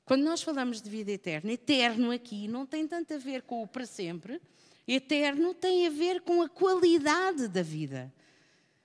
Quando 0.05 0.23
nós 0.23 0.41
falamos 0.41 0.81
de 0.81 0.89
vida 0.89 1.11
eterna, 1.11 1.51
eterno 1.51 2.11
aqui 2.11 2.47
não 2.47 2.65
tem 2.65 2.87
tanto 2.87 3.13
a 3.13 3.17
ver 3.17 3.43
com 3.43 3.63
o 3.63 3.67
para 3.67 3.85
sempre, 3.85 4.41
eterno 4.87 5.53
tem 5.53 5.87
a 5.87 5.89
ver 5.89 6.21
com 6.21 6.41
a 6.41 6.49
qualidade 6.49 7.47
da 7.47 7.61
vida. 7.61 8.13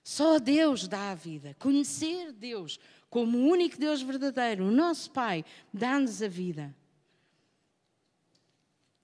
Só 0.02 0.38
Deus 0.38 0.87
dá 0.87 1.12
a 1.12 1.14
vida. 1.14 1.56
Conhecer 1.58 2.30
Deus 2.30 2.78
como 3.08 3.38
o 3.38 3.46
único 3.49 3.78
Deus 3.78 4.02
verdadeiro, 4.02 4.66
o 4.66 4.70
nosso 4.70 5.11
Pai, 5.11 5.44
dá-nos 5.73 6.20
a 6.20 6.28
vida. 6.28 6.75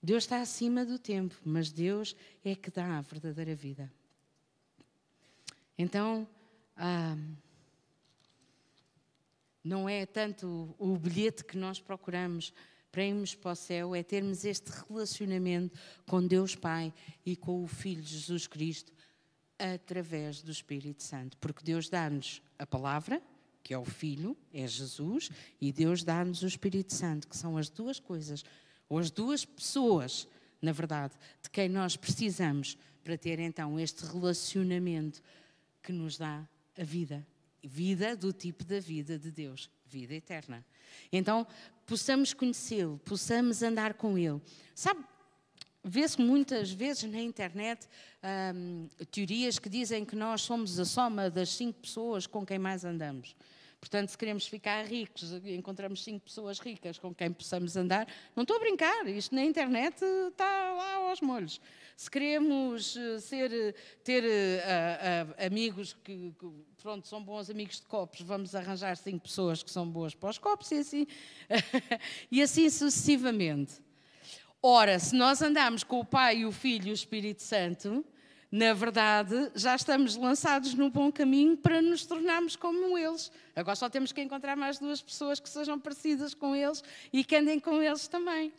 Deus 0.03 0.23
está 0.23 0.41
acima 0.41 0.85
do 0.85 0.99
tempo, 0.99 1.35
mas 1.45 1.71
Deus 1.71 2.15
é 2.43 2.55
que 2.55 2.69
dá 2.69 2.97
a 2.97 3.01
verdadeira 3.01 3.55
vida. 3.55 3.91
Então, 5.77 6.27
ah, 6.75 7.15
não 9.63 9.87
é 9.87 10.05
tanto 10.05 10.75
o 10.77 10.97
bilhete 10.97 11.43
que 11.45 11.57
nós 11.57 11.79
procuramos 11.79 12.53
para 12.91 13.05
irmos 13.05 13.33
para 13.33 13.51
o 13.51 13.55
céu, 13.55 13.95
é 13.95 14.03
termos 14.03 14.43
este 14.43 14.69
relacionamento 14.69 15.79
com 16.05 16.25
Deus 16.25 16.55
Pai 16.55 16.93
e 17.25 17.35
com 17.35 17.63
o 17.63 17.67
Filho 17.67 18.03
Jesus 18.03 18.47
Cristo 18.47 18.91
através 19.57 20.41
do 20.41 20.51
Espírito 20.51 21.01
Santo. 21.01 21.37
Porque 21.37 21.63
Deus 21.63 21.87
dá-nos 21.87 22.41
a 22.59 22.65
palavra, 22.65 23.21
que 23.63 23.73
é 23.73 23.77
o 23.77 23.85
Filho, 23.85 24.35
é 24.53 24.67
Jesus, 24.67 25.29
e 25.59 25.71
Deus 25.71 26.03
dá-nos 26.03 26.41
o 26.41 26.47
Espírito 26.47 26.93
Santo, 26.93 27.27
que 27.27 27.37
são 27.37 27.57
as 27.57 27.69
duas 27.69 27.99
coisas, 27.99 28.43
ou 28.89 28.99
as 28.99 29.09
duas 29.09 29.45
pessoas, 29.45 30.27
na 30.61 30.71
verdade, 30.71 31.13
de 31.41 31.49
quem 31.49 31.69
nós 31.69 31.95
precisamos 31.95 32.77
para 33.03 33.17
ter 33.17 33.39
então 33.39 33.79
este 33.79 34.05
relacionamento 34.05 35.21
que 35.81 35.93
nos 35.93 36.17
dá 36.17 36.45
a 36.77 36.83
vida. 36.83 37.25
Vida 37.63 38.15
do 38.15 38.33
tipo 38.33 38.63
da 38.63 38.79
vida 38.79 39.19
de 39.19 39.31
Deus, 39.31 39.69
vida 39.85 40.13
eterna. 40.13 40.65
Então, 41.11 41.45
possamos 41.85 42.33
conhecê-lo, 42.33 42.99
possamos 43.05 43.61
andar 43.61 43.93
com 43.93 44.17
ele. 44.17 44.41
Sabe, 44.73 45.03
Vê-se 45.83 46.21
muitas 46.21 46.71
vezes 46.71 47.03
na 47.09 47.19
internet 47.19 47.87
hum, 48.53 48.87
teorias 49.09 49.57
que 49.57 49.67
dizem 49.67 50.05
que 50.05 50.15
nós 50.15 50.43
somos 50.43 50.79
a 50.79 50.85
soma 50.85 51.27
das 51.27 51.49
cinco 51.49 51.79
pessoas 51.79 52.27
com 52.27 52.45
quem 52.45 52.59
mais 52.59 52.85
andamos. 52.85 53.35
Portanto, 53.79 54.09
se 54.09 54.17
queremos 54.17 54.45
ficar 54.45 54.85
ricos, 54.85 55.31
encontramos 55.43 56.03
cinco 56.03 56.25
pessoas 56.25 56.59
ricas 56.59 56.99
com 56.99 57.15
quem 57.15 57.31
possamos 57.31 57.75
andar. 57.75 58.07
Não 58.35 58.43
estou 58.43 58.57
a 58.57 58.59
brincar, 58.59 59.07
isto 59.07 59.33
na 59.33 59.43
internet 59.43 59.95
está 60.29 60.71
lá 60.73 61.09
aos 61.09 61.19
molhos. 61.19 61.59
Se 61.95 62.09
queremos 62.09 62.95
eh, 62.95 63.19
ser, 63.19 63.53
eh, 63.53 63.73
ter 64.03 64.23
uh, 64.23 64.27
uh, 64.27 65.45
amigos 65.45 65.93
que, 66.03 66.33
que, 66.39 66.51
pronto, 66.81 67.07
são 67.07 67.23
bons 67.23 67.49
amigos 67.49 67.79
de 67.79 67.85
copos, 67.85 68.21
vamos 68.21 68.55
arranjar 68.55 68.97
cinco 68.97 69.19
pessoas 69.19 69.61
que 69.61 69.69
são 69.69 69.87
boas 69.87 70.15
para 70.15 70.29
os 70.29 70.37
copos 70.37 70.71
e 70.71 70.79
assim, 70.79 71.07
e 72.31 72.41
assim 72.41 72.69
sucessivamente. 72.69 73.81
Ora, 74.63 74.99
se 74.99 75.15
nós 75.15 75.41
andamos 75.41 75.83
com 75.83 75.99
o 75.99 76.05
Pai, 76.05 76.45
o 76.45 76.51
Filho 76.51 76.87
e 76.87 76.91
o 76.91 76.93
Espírito 76.93 77.41
Santo, 77.41 78.05
na 78.51 78.73
verdade, 78.73 79.49
já 79.55 79.75
estamos 79.75 80.17
lançados 80.17 80.73
no 80.73 80.89
bom 80.89 81.09
caminho 81.09 81.55
para 81.55 81.81
nos 81.81 82.05
tornarmos 82.05 82.57
como 82.57 82.97
eles. 82.97 83.31
Agora 83.55 83.77
só 83.77 83.89
temos 83.89 84.11
que 84.11 84.21
encontrar 84.21 84.57
mais 84.57 84.77
duas 84.77 85.01
pessoas 85.01 85.39
que 85.39 85.49
sejam 85.49 85.79
parecidas 85.79 86.33
com 86.33 86.53
eles 86.53 86.83
e 87.13 87.23
que 87.23 87.35
andem 87.35 87.59
com 87.61 87.81
eles 87.81 88.09
também. 88.09 88.51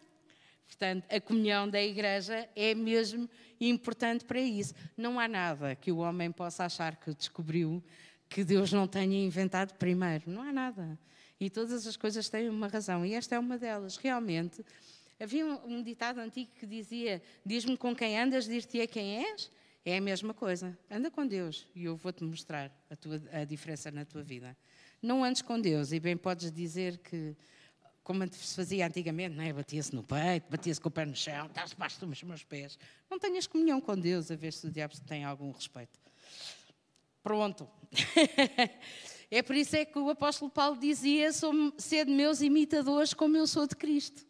Portanto, 0.67 1.05
a 1.11 1.21
comunhão 1.21 1.69
da 1.69 1.83
igreja 1.83 2.49
é 2.57 2.75
mesmo 2.75 3.29
importante 3.61 4.25
para 4.25 4.41
isso. 4.41 4.75
Não 4.97 5.21
há 5.21 5.29
nada 5.29 5.75
que 5.75 5.93
o 5.93 5.99
homem 5.99 6.31
possa 6.33 6.65
achar 6.65 6.97
que 6.97 7.15
descobriu 7.15 7.83
que 8.29 8.43
Deus 8.43 8.73
não 8.73 8.87
tenha 8.87 9.25
inventado 9.25 9.75
primeiro. 9.75 10.25
Não 10.27 10.43
há 10.43 10.53
nada. 10.53 10.99
E 11.39 11.51
todas 11.51 11.87
as 11.87 11.97
coisas 11.97 12.29
têm 12.29 12.49
uma 12.49 12.69
razão. 12.69 13.05
E 13.05 13.15
esta 13.15 13.35
é 13.35 13.39
uma 13.39 13.59
delas. 13.59 13.97
Realmente, 13.97 14.65
Havia 15.23 15.47
um, 15.47 15.81
ditado 15.85 16.19
antigo 16.19 16.51
que 16.59 16.67
dizia: 16.67 17.23
Diz-me 17.47 17.77
com 17.77 17.95
quem 17.95 18.19
andas, 18.19 18.45
dir-te-ei 18.45 18.89
quem 18.89 19.25
és. 19.25 19.49
É 19.85 19.97
a 19.97 20.01
mesma 20.01 20.35
coisa. 20.35 20.77
Anda 20.91 21.13
com 21.13 21.25
Deus 21.25 21.69
e 21.77 21.85
eu 21.85 21.97
vou-te 21.97 22.25
mostrar 22.25 22.73
a, 22.91 22.97
tua, 22.97 23.23
a 23.33 23.45
diferença 23.45 23.89
na 23.93 24.05
tua 24.05 24.23
vida. 24.23 24.57
Não 25.01 25.23
andes 25.23 25.41
com 25.41 25.61
Deus 25.61 25.93
e 25.93 26.01
bem 26.01 26.17
podes 26.17 26.51
dizer 26.51 26.99
que, 26.99 27.37
como 28.03 28.27
se 28.33 28.55
fazia 28.55 28.87
antigamente, 28.87 29.37
não 29.37 29.45
é? 29.45 29.53
batia-se 29.53 29.95
no 29.95 30.03
peito, 30.03 30.51
batia-se 30.51 30.81
com 30.81 30.89
o 30.89 30.93
pé 30.93 31.05
no 31.05 31.15
chão, 31.15 31.47
estás 31.47 31.71
debaixo 31.71 32.05
dos 32.05 32.23
meus 32.23 32.43
pés. 32.43 32.79
Não 33.11 33.19
tenhas 33.19 33.47
comunhão 33.47 33.81
com 33.81 33.99
Deus 33.99 34.31
a 34.31 34.37
ver 34.37 34.53
se 34.53 34.67
o 34.67 34.71
diabo 34.71 34.95
tem 35.07 35.25
algum 35.25 35.51
respeito. 35.53 35.99
Pronto. 37.23 37.69
é 39.31 39.43
por 39.43 39.55
isso 39.55 39.77
é 39.77 39.85
que 39.85 39.99
o 39.99 40.11
apóstolo 40.11 40.51
Paulo 40.51 40.77
dizia: 40.79 41.31
Sede 41.79 42.11
meus 42.11 42.41
imitadores 42.41 43.15
como 43.15 43.37
eu 43.37 43.47
sou 43.47 43.67
de 43.67 43.77
Cristo. 43.77 44.27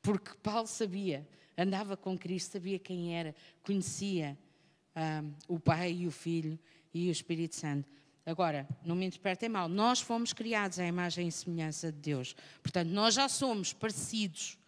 Porque 0.00 0.30
Paulo 0.40 0.68
sabia, 0.68 1.26
andava 1.58 1.96
com 1.96 2.16
Cristo, 2.16 2.52
sabia 2.52 2.78
quem 2.78 3.16
era, 3.16 3.34
conhecia 3.62 4.38
um, 4.94 5.34
o 5.48 5.58
Pai 5.58 5.92
e 5.92 6.06
o 6.06 6.12
Filho 6.12 6.56
e 6.94 7.08
o 7.08 7.10
Espírito 7.10 7.56
Santo. 7.56 7.95
Agora, 8.26 8.66
não 8.84 8.96
me 8.96 9.06
interpretem 9.06 9.48
mal, 9.48 9.68
nós 9.68 10.00
fomos 10.00 10.32
criados 10.32 10.80
à 10.80 10.84
imagem 10.84 11.28
e 11.28 11.32
semelhança 11.32 11.92
de 11.92 11.98
Deus. 11.98 12.34
Portanto, 12.60 12.88
nós 12.88 13.14
já 13.14 13.28
somos 13.28 13.72
parecidos 13.72 14.58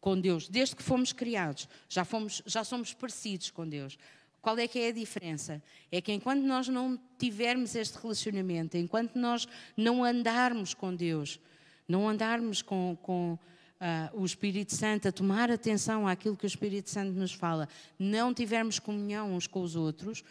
com 0.00 0.18
Deus, 0.18 0.48
desde 0.48 0.76
que 0.76 0.82
fomos 0.82 1.12
criados, 1.12 1.68
já, 1.88 2.04
fomos, 2.04 2.40
já 2.46 2.62
somos 2.62 2.94
parecidos 2.94 3.50
com 3.50 3.68
Deus. 3.68 3.98
Qual 4.40 4.56
é 4.58 4.68
que 4.68 4.78
é 4.78 4.88
a 4.88 4.92
diferença? 4.92 5.60
É 5.90 6.00
que 6.00 6.12
enquanto 6.12 6.42
nós 6.42 6.68
não 6.68 6.98
tivermos 7.18 7.74
este 7.74 7.98
relacionamento, 8.00 8.76
enquanto 8.76 9.16
nós 9.16 9.46
não 9.76 10.04
andarmos 10.04 10.72
com 10.72 10.94
Deus, 10.94 11.40
não 11.88 12.08
andarmos 12.08 12.62
com, 12.62 12.96
com 13.02 13.32
uh, 13.34 14.20
o 14.20 14.24
Espírito 14.24 14.72
Santo, 14.72 15.08
a 15.08 15.12
tomar 15.12 15.50
atenção 15.50 16.06
àquilo 16.06 16.36
que 16.36 16.46
o 16.46 16.46
Espírito 16.46 16.88
Santo 16.88 17.12
nos 17.12 17.32
fala, 17.32 17.68
não 17.98 18.32
tivermos 18.32 18.78
comunhão 18.78 19.34
uns 19.34 19.48
com 19.48 19.62
os 19.62 19.74
outros, 19.74 20.22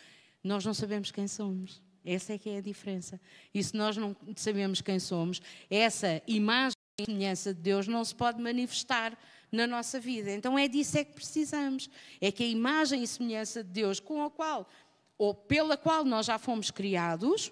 nós 0.41 0.63
não 0.63 0.73
sabemos 0.73 1.11
quem 1.11 1.27
somos. 1.27 1.88
Essa 2.05 2.33
é 2.33 2.37
que 2.37 2.49
é 2.49 2.57
a 2.57 2.61
diferença. 2.61 3.19
E 3.53 3.63
se 3.63 3.75
nós 3.75 3.97
não 3.97 4.15
sabemos 4.35 4.81
quem 4.81 4.99
somos, 4.99 5.41
essa 5.69 6.21
imagem 6.27 6.77
e 6.97 7.05
semelhança 7.05 7.53
de 7.53 7.61
Deus 7.61 7.87
não 7.87 8.03
se 8.03 8.15
pode 8.15 8.41
manifestar 8.41 9.17
na 9.51 9.65
nossa 9.65 9.99
vida. 9.99 10.31
Então 10.31 10.57
é 10.57 10.67
disso 10.67 10.97
é 10.97 11.03
que 11.03 11.13
precisamos. 11.13 11.89
É 12.21 12.31
que 12.31 12.43
a 12.43 12.47
imagem 12.47 13.03
e 13.03 13.07
semelhança 13.07 13.63
de 13.63 13.69
Deus 13.69 13.99
com 13.99 14.23
a 14.23 14.29
qual 14.29 14.69
ou 15.17 15.33
pela 15.33 15.75
qual 15.75 16.05
nós 16.05 16.25
já 16.25 16.37
fomos 16.37 16.71
criados 16.71 17.51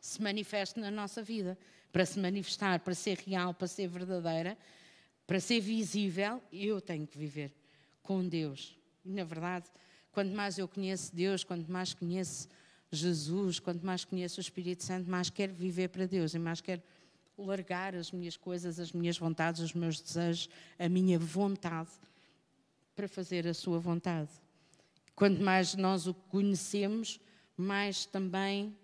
se 0.00 0.20
manifeste 0.20 0.78
na 0.78 0.90
nossa 0.90 1.22
vida. 1.22 1.58
Para 1.90 2.06
se 2.06 2.20
manifestar, 2.20 2.80
para 2.80 2.94
ser 2.94 3.18
real, 3.18 3.52
para 3.52 3.66
ser 3.66 3.88
verdadeira, 3.88 4.56
para 5.26 5.40
ser 5.40 5.60
visível, 5.60 6.40
eu 6.52 6.80
tenho 6.80 7.06
que 7.06 7.18
viver 7.18 7.52
com 8.02 8.26
Deus. 8.26 8.78
E, 9.04 9.10
na 9.10 9.24
verdade, 9.24 9.66
quanto 10.12 10.32
mais 10.32 10.56
eu 10.58 10.68
conheço 10.68 11.14
Deus, 11.14 11.42
quanto 11.42 11.70
mais 11.70 11.92
conheço 11.92 12.48
Jesus, 12.92 13.58
quanto 13.58 13.84
mais 13.86 14.04
conheço 14.04 14.40
o 14.40 14.42
Espírito 14.42 14.84
Santo, 14.84 15.08
mais 15.10 15.30
quero 15.30 15.54
viver 15.54 15.88
para 15.88 16.06
Deus 16.06 16.34
e 16.34 16.38
mais 16.38 16.60
quero 16.60 16.82
largar 17.38 17.94
as 17.94 18.10
minhas 18.10 18.36
coisas, 18.36 18.78
as 18.78 18.92
minhas 18.92 19.16
vontades, 19.16 19.60
os 19.60 19.72
meus 19.72 20.00
desejos, 20.00 20.48
a 20.78 20.88
minha 20.88 21.18
vontade 21.18 21.90
para 22.94 23.08
fazer 23.08 23.46
a 23.46 23.54
sua 23.54 23.78
vontade. 23.78 24.30
Quanto 25.14 25.40
mais 25.42 25.74
nós 25.74 26.06
o 26.06 26.14
conhecemos, 26.14 27.20
mais 27.56 28.04
também 28.04 28.76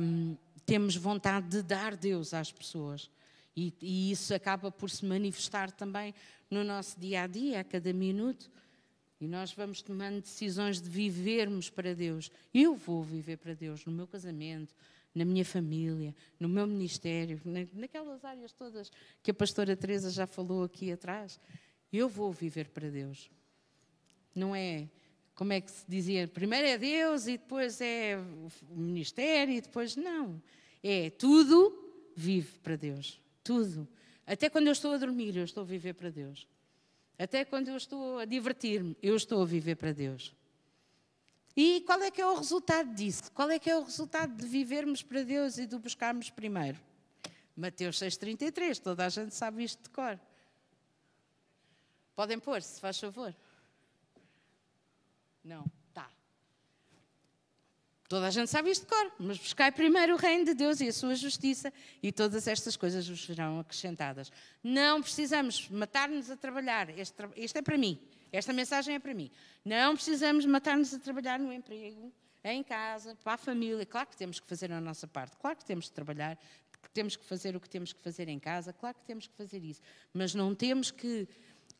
hum, 0.00 0.36
temos 0.66 0.96
vontade 0.96 1.48
de 1.48 1.62
dar 1.62 1.96
Deus 1.96 2.34
às 2.34 2.52
pessoas. 2.52 3.10
E, 3.56 3.72
e, 3.80 4.10
isso 4.10 4.34
acaba 4.34 4.70
por 4.70 4.90
se 4.90 5.04
manifestar 5.04 5.70
também 5.70 6.14
no 6.50 6.64
nosso 6.64 6.98
dia 6.98 7.22
a 7.22 7.26
dia, 7.26 7.60
a 7.60 7.64
cada 7.64 7.92
minuto. 7.92 8.50
E 9.20 9.28
nós 9.28 9.52
vamos 9.52 9.80
tomando 9.80 10.20
decisões 10.20 10.80
de 10.80 10.88
vivermos 10.88 11.70
para 11.70 11.94
Deus. 11.94 12.30
Eu 12.52 12.74
vou 12.74 13.02
viver 13.02 13.38
para 13.38 13.54
Deus 13.54 13.84
no 13.84 13.92
meu 13.92 14.06
casamento, 14.06 14.74
na 15.14 15.24
minha 15.24 15.44
família, 15.44 16.14
no 16.38 16.48
meu 16.48 16.66
ministério, 16.66 17.40
naquelas 17.72 18.24
áreas 18.24 18.52
todas 18.52 18.90
que 19.22 19.30
a 19.30 19.34
pastora 19.34 19.76
Teresa 19.76 20.10
já 20.10 20.26
falou 20.26 20.64
aqui 20.64 20.90
atrás. 20.90 21.40
Eu 21.92 22.08
vou 22.08 22.32
viver 22.32 22.68
para 22.68 22.90
Deus. 22.90 23.30
Não 24.34 24.54
é 24.54 24.88
como 25.34 25.52
é 25.52 25.60
que 25.60 25.70
se 25.70 25.84
dizia, 25.88 26.28
primeiro 26.28 26.66
é 26.66 26.78
Deus 26.78 27.26
e 27.26 27.32
depois 27.38 27.80
é 27.80 28.16
o 28.70 28.76
ministério 28.76 29.54
e 29.54 29.60
depois 29.60 29.96
não. 29.96 30.40
É 30.82 31.10
tudo 31.10 32.12
vive 32.16 32.58
para 32.58 32.76
Deus. 32.76 33.20
Tudo. 33.42 33.88
Até 34.26 34.48
quando 34.48 34.66
eu 34.66 34.72
estou 34.72 34.92
a 34.92 34.96
dormir, 34.96 35.36
eu 35.36 35.44
estou 35.44 35.62
a 35.62 35.66
viver 35.66 35.94
para 35.94 36.10
Deus. 36.10 36.46
Até 37.18 37.44
quando 37.44 37.68
eu 37.68 37.76
estou 37.76 38.18
a 38.18 38.24
divertir-me, 38.24 38.96
eu 39.02 39.16
estou 39.16 39.42
a 39.42 39.46
viver 39.46 39.76
para 39.76 39.92
Deus. 39.92 40.34
E 41.56 41.82
qual 41.82 42.02
é 42.02 42.10
que 42.10 42.20
é 42.20 42.26
o 42.26 42.36
resultado 42.36 42.92
disso? 42.94 43.30
Qual 43.32 43.48
é 43.48 43.58
que 43.58 43.70
é 43.70 43.76
o 43.76 43.84
resultado 43.84 44.34
de 44.36 44.46
vivermos 44.46 45.02
para 45.02 45.22
Deus 45.22 45.56
e 45.56 45.66
de 45.66 45.76
o 45.76 45.78
buscarmos 45.78 46.28
primeiro? 46.28 46.80
Mateus 47.56 47.98
6,33, 48.00 48.80
toda 48.80 49.06
a 49.06 49.08
gente 49.08 49.34
sabe 49.34 49.62
isto 49.62 49.82
de 49.84 49.90
cor. 49.90 50.18
Podem 52.16 52.38
pôr, 52.38 52.60
se 52.60 52.80
faz 52.80 52.98
favor. 52.98 53.34
Não. 55.44 55.64
Toda 58.08 58.26
a 58.26 58.30
gente 58.30 58.50
sabe 58.50 58.70
isto 58.70 58.82
de 58.82 58.88
cor, 58.88 59.12
mas 59.18 59.38
buscai 59.38 59.72
primeiro 59.72 60.14
o 60.14 60.16
reino 60.16 60.44
de 60.44 60.52
Deus 60.52 60.80
e 60.80 60.88
a 60.88 60.92
sua 60.92 61.14
justiça 61.14 61.72
e 62.02 62.12
todas 62.12 62.46
estas 62.46 62.76
coisas 62.76 63.08
vos 63.08 63.24
serão 63.24 63.58
acrescentadas. 63.58 64.30
Não 64.62 65.00
precisamos 65.00 65.68
matar-nos 65.70 66.30
a 66.30 66.36
trabalhar. 66.36 66.90
Este, 66.98 67.16
este 67.34 67.58
é 67.58 67.62
para 67.62 67.78
mim. 67.78 67.98
Esta 68.30 68.52
mensagem 68.52 68.96
é 68.96 68.98
para 68.98 69.14
mim. 69.14 69.30
Não 69.64 69.94
precisamos 69.94 70.44
matar-nos 70.44 70.92
a 70.92 70.98
trabalhar 70.98 71.38
no 71.38 71.50
emprego, 71.50 72.12
em 72.44 72.62
casa, 72.62 73.16
para 73.24 73.34
a 73.34 73.38
família. 73.38 73.86
Claro 73.86 74.08
que 74.08 74.16
temos 74.16 74.38
que 74.38 74.46
fazer 74.46 74.70
a 74.70 74.80
nossa 74.80 75.06
parte. 75.06 75.36
Claro 75.38 75.56
que 75.56 75.64
temos 75.64 75.88
que 75.88 75.94
trabalhar, 75.94 76.38
temos 76.92 77.16
que 77.16 77.24
fazer 77.24 77.56
o 77.56 77.60
que 77.60 77.68
temos 77.68 77.92
que 77.92 78.00
fazer 78.00 78.28
em 78.28 78.38
casa. 78.38 78.72
Claro 78.72 78.96
que 78.98 79.04
temos 79.04 79.26
que 79.26 79.34
fazer 79.34 79.64
isso. 79.64 79.80
Mas 80.12 80.34
não 80.34 80.54
temos 80.54 80.90
que, 80.90 81.26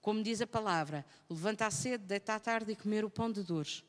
como 0.01 0.23
diz 0.23 0.41
a 0.41 0.47
palavra, 0.47 1.05
levantar 1.29 1.71
cedo, 1.71 2.07
deitar 2.07 2.41
tarde 2.41 2.73
e 2.73 2.77
comer 2.77 3.05
o 3.05 3.11
pão 3.11 3.31
de 3.31 3.43
dores. 3.43 3.85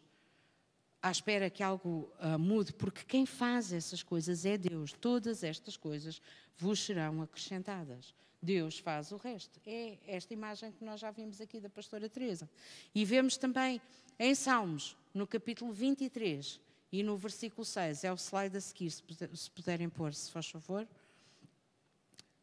À 1.05 1.11
espera 1.11 1.51
que 1.51 1.61
algo 1.61 2.11
uh, 2.19 2.39
mude, 2.39 2.73
porque 2.73 3.03
quem 3.03 3.27
faz 3.27 3.71
essas 3.71 4.01
coisas 4.01 4.43
é 4.43 4.57
Deus. 4.57 4.91
Todas 4.91 5.43
estas 5.43 5.77
coisas 5.77 6.19
vos 6.57 6.83
serão 6.83 7.21
acrescentadas. 7.21 8.11
Deus 8.41 8.79
faz 8.79 9.11
o 9.11 9.17
resto. 9.17 9.61
É 9.67 9.99
esta 10.07 10.33
imagem 10.33 10.71
que 10.71 10.83
nós 10.83 10.99
já 10.99 11.11
vimos 11.11 11.39
aqui 11.39 11.59
da 11.59 11.69
pastora 11.69 12.09
Teresa. 12.09 12.49
E 12.95 13.05
vemos 13.05 13.37
também 13.37 13.79
em 14.17 14.33
Salmos, 14.33 14.97
no 15.13 15.27
capítulo 15.27 15.71
23 15.71 16.59
e 16.91 17.03
no 17.03 17.15
versículo 17.15 17.63
6, 17.63 18.03
é 18.03 18.11
o 18.11 18.17
slide 18.17 18.57
a 18.57 18.61
seguir, 18.61 18.89
se 18.89 19.51
puderem 19.51 19.89
pôr, 19.89 20.11
se 20.11 20.31
faz 20.31 20.49
favor. 20.49 20.87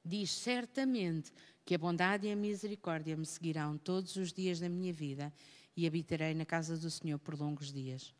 Diz: 0.04 0.30
Certamente 0.30 1.32
que 1.64 1.74
a 1.74 1.78
bondade 1.78 2.28
e 2.28 2.30
a 2.30 2.36
misericórdia 2.36 3.16
me 3.16 3.26
seguirão 3.26 3.76
todos 3.76 4.14
os 4.14 4.32
dias 4.32 4.60
da 4.60 4.68
minha 4.68 4.92
vida 4.92 5.32
e 5.76 5.84
habitarei 5.84 6.32
na 6.32 6.46
casa 6.46 6.76
do 6.76 6.88
Senhor 6.88 7.18
por 7.18 7.36
longos 7.36 7.72
dias 7.72 8.14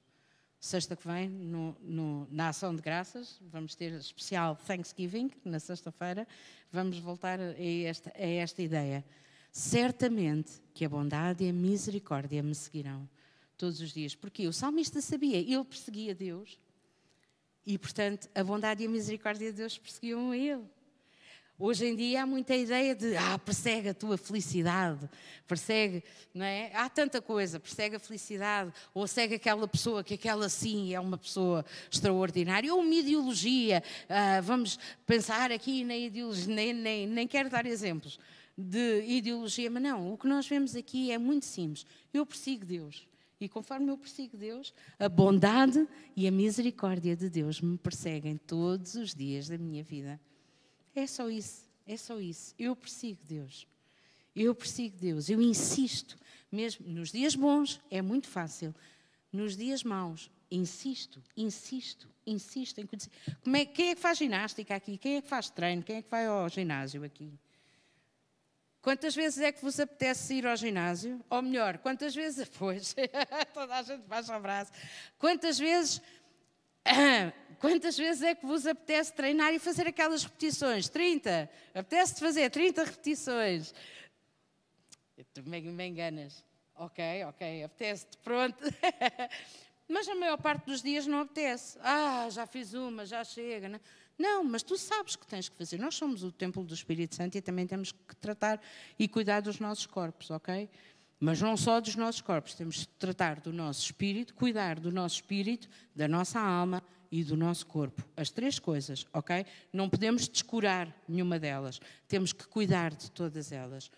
sexta 0.62 0.94
que 0.94 1.08
vem, 1.08 1.28
no, 1.28 1.76
no, 1.82 2.28
na 2.30 2.50
ação 2.50 2.72
de 2.72 2.80
graças, 2.80 3.40
vamos 3.50 3.74
ter 3.74 3.90
especial 3.94 4.54
Thanksgiving, 4.54 5.32
na 5.44 5.58
sexta-feira, 5.58 6.26
vamos 6.70 7.00
voltar 7.00 7.40
a 7.40 7.60
esta, 7.60 8.12
a 8.14 8.24
esta 8.24 8.62
ideia. 8.62 9.04
Certamente 9.50 10.62
que 10.72 10.84
a 10.84 10.88
bondade 10.88 11.42
e 11.42 11.48
a 11.48 11.52
misericórdia 11.52 12.44
me 12.44 12.54
seguirão 12.54 13.08
todos 13.58 13.80
os 13.80 13.92
dias. 13.92 14.14
Porque 14.14 14.46
o 14.46 14.52
salmista 14.52 15.00
sabia, 15.00 15.36
ele 15.36 15.64
perseguia 15.64 16.14
Deus, 16.14 16.60
e 17.66 17.76
portanto 17.76 18.28
a 18.32 18.44
bondade 18.44 18.84
e 18.84 18.86
a 18.86 18.88
misericórdia 18.88 19.50
de 19.50 19.56
Deus 19.56 19.76
perseguiam 19.76 20.32
ele. 20.32 20.62
Hoje 21.58 21.86
em 21.86 21.94
dia 21.94 22.22
há 22.22 22.26
muita 22.26 22.56
ideia 22.56 22.94
de, 22.94 23.16
ah, 23.16 23.38
persegue 23.38 23.90
a 23.90 23.94
tua 23.94 24.16
felicidade, 24.16 25.08
persegue, 25.46 26.02
não 26.34 26.44
é? 26.44 26.74
Há 26.74 26.88
tanta 26.88 27.22
coisa, 27.22 27.60
persegue 27.60 27.96
a 27.96 28.00
felicidade, 28.00 28.72
ou 28.92 29.06
segue 29.06 29.36
aquela 29.36 29.68
pessoa 29.68 30.02
que 30.02 30.14
aquela 30.14 30.48
sim 30.48 30.92
é 30.92 30.98
uma 30.98 31.16
pessoa 31.16 31.64
extraordinária, 31.90 32.74
ou 32.74 32.80
uma 32.80 32.94
ideologia, 32.94 33.82
ah, 34.08 34.40
vamos 34.40 34.78
pensar 35.06 35.52
aqui 35.52 35.84
na 35.84 35.96
ideologia, 35.96 36.52
nem, 36.52 36.72
nem, 36.72 37.06
nem 37.06 37.28
quero 37.28 37.48
dar 37.48 37.66
exemplos 37.66 38.18
de 38.56 39.04
ideologia, 39.06 39.70
mas 39.70 39.82
não, 39.82 40.12
o 40.12 40.18
que 40.18 40.26
nós 40.26 40.46
vemos 40.46 40.76
aqui 40.76 41.10
é 41.10 41.18
muito 41.18 41.46
simples. 41.46 41.86
Eu 42.12 42.26
persigo 42.26 42.64
Deus. 42.64 43.06
E 43.40 43.48
conforme 43.48 43.90
eu 43.90 43.98
persigo 43.98 44.36
Deus, 44.36 44.72
a 44.98 45.08
bondade 45.08 45.86
e 46.14 46.28
a 46.28 46.30
misericórdia 46.30 47.16
de 47.16 47.28
Deus 47.28 47.60
me 47.60 47.76
perseguem 47.76 48.36
todos 48.36 48.94
os 48.94 49.14
dias 49.14 49.48
da 49.48 49.58
minha 49.58 49.82
vida. 49.82 50.20
É 50.94 51.06
só 51.06 51.28
isso, 51.30 51.66
é 51.86 51.96
só 51.96 52.20
isso. 52.20 52.54
Eu 52.58 52.76
persigo 52.76 53.20
Deus. 53.24 53.66
Eu 54.34 54.54
persigo 54.54 54.96
Deus, 54.96 55.28
eu 55.28 55.42
insisto, 55.42 56.16
mesmo 56.50 56.88
nos 56.88 57.12
dias 57.12 57.34
bons 57.34 57.78
é 57.90 58.00
muito 58.00 58.28
fácil, 58.28 58.74
nos 59.30 59.54
dias 59.56 59.84
maus, 59.84 60.30
insisto, 60.50 61.22
insisto, 61.36 62.08
insisto 62.26 62.80
em 62.80 62.86
conhecer. 62.86 63.10
Como 63.42 63.56
é, 63.56 63.66
quem 63.66 63.90
é 63.90 63.94
que 63.94 64.00
faz 64.00 64.16
ginástica 64.16 64.74
aqui? 64.74 64.96
Quem 64.96 65.16
é 65.16 65.22
que 65.22 65.28
faz 65.28 65.50
treino? 65.50 65.82
Quem 65.82 65.96
é 65.96 66.02
que 66.02 66.10
vai 66.10 66.26
ao 66.26 66.48
ginásio 66.48 67.04
aqui? 67.04 67.32
Quantas 68.80 69.14
vezes 69.14 69.38
é 69.38 69.52
que 69.52 69.62
vos 69.62 69.78
apetece 69.78 70.34
ir 70.34 70.46
ao 70.46 70.56
ginásio? 70.56 71.24
Ou 71.30 71.40
melhor, 71.40 71.78
quantas 71.78 72.14
vezes. 72.14 72.48
Pois, 72.58 72.94
toda 73.54 73.76
a 73.76 73.82
gente 73.82 74.02
baixa 74.06 74.36
o 74.36 74.40
braço. 74.40 74.72
Quantas 75.18 75.58
vezes 75.58 76.02
Quantas 77.58 77.96
vezes 77.96 78.22
é 78.22 78.34
que 78.34 78.44
vos 78.44 78.66
apetece 78.66 79.12
treinar 79.12 79.54
e 79.54 79.58
fazer 79.58 79.86
aquelas 79.86 80.24
repetições? 80.24 80.88
30. 80.88 81.48
Apetece-te 81.74 82.20
fazer 82.20 82.50
30 82.50 82.84
repetições. 82.84 83.74
Tu 85.32 85.42
me, 85.48 85.86
enganas. 85.86 86.44
Ok, 86.74 87.24
ok, 87.24 87.64
apetece-te, 87.64 88.18
pronto. 88.18 88.64
mas 89.88 90.08
a 90.08 90.14
maior 90.14 90.38
parte 90.38 90.66
dos 90.66 90.82
dias 90.82 91.06
não 91.06 91.20
apetece. 91.20 91.78
Ah, 91.80 92.28
já 92.30 92.46
fiz 92.46 92.74
uma, 92.74 93.06
já 93.06 93.22
chega. 93.22 93.68
Não, 93.68 93.80
não 94.18 94.42
mas 94.42 94.62
tu 94.62 94.76
sabes 94.76 95.14
que 95.14 95.26
tens 95.26 95.48
que 95.48 95.56
fazer. 95.56 95.78
Nós 95.78 95.94
somos 95.94 96.24
o 96.24 96.32
templo 96.32 96.64
do 96.64 96.74
Espírito 96.74 97.14
Santo 97.14 97.38
e 97.38 97.40
também 97.40 97.66
temos 97.66 97.92
que 97.92 98.16
tratar 98.16 98.60
e 98.98 99.06
cuidar 99.06 99.40
dos 99.40 99.60
nossos 99.60 99.86
corpos, 99.86 100.30
ok? 100.30 100.68
Mas 101.24 101.40
não 101.40 101.56
só 101.56 101.80
dos 101.80 101.94
nossos 101.94 102.20
corpos, 102.20 102.52
temos 102.52 102.84
que 102.84 102.88
tratar 102.94 103.38
do 103.38 103.52
nosso 103.52 103.80
espírito, 103.80 104.34
cuidar 104.34 104.80
do 104.80 104.90
nosso 104.90 105.14
espírito, 105.14 105.68
da 105.94 106.08
nossa 106.08 106.40
alma 106.40 106.82
e 107.12 107.22
do 107.22 107.36
nosso 107.36 107.64
corpo. 107.64 108.02
As 108.16 108.28
três 108.28 108.58
coisas, 108.58 109.06
ok? 109.12 109.46
Não 109.72 109.88
podemos 109.88 110.28
descurar 110.28 110.92
nenhuma 111.06 111.38
delas. 111.38 111.80
Temos 112.08 112.32
que 112.32 112.44
cuidar 112.48 112.92
de 112.92 113.08
todas 113.08 113.52
elas. 113.52 113.88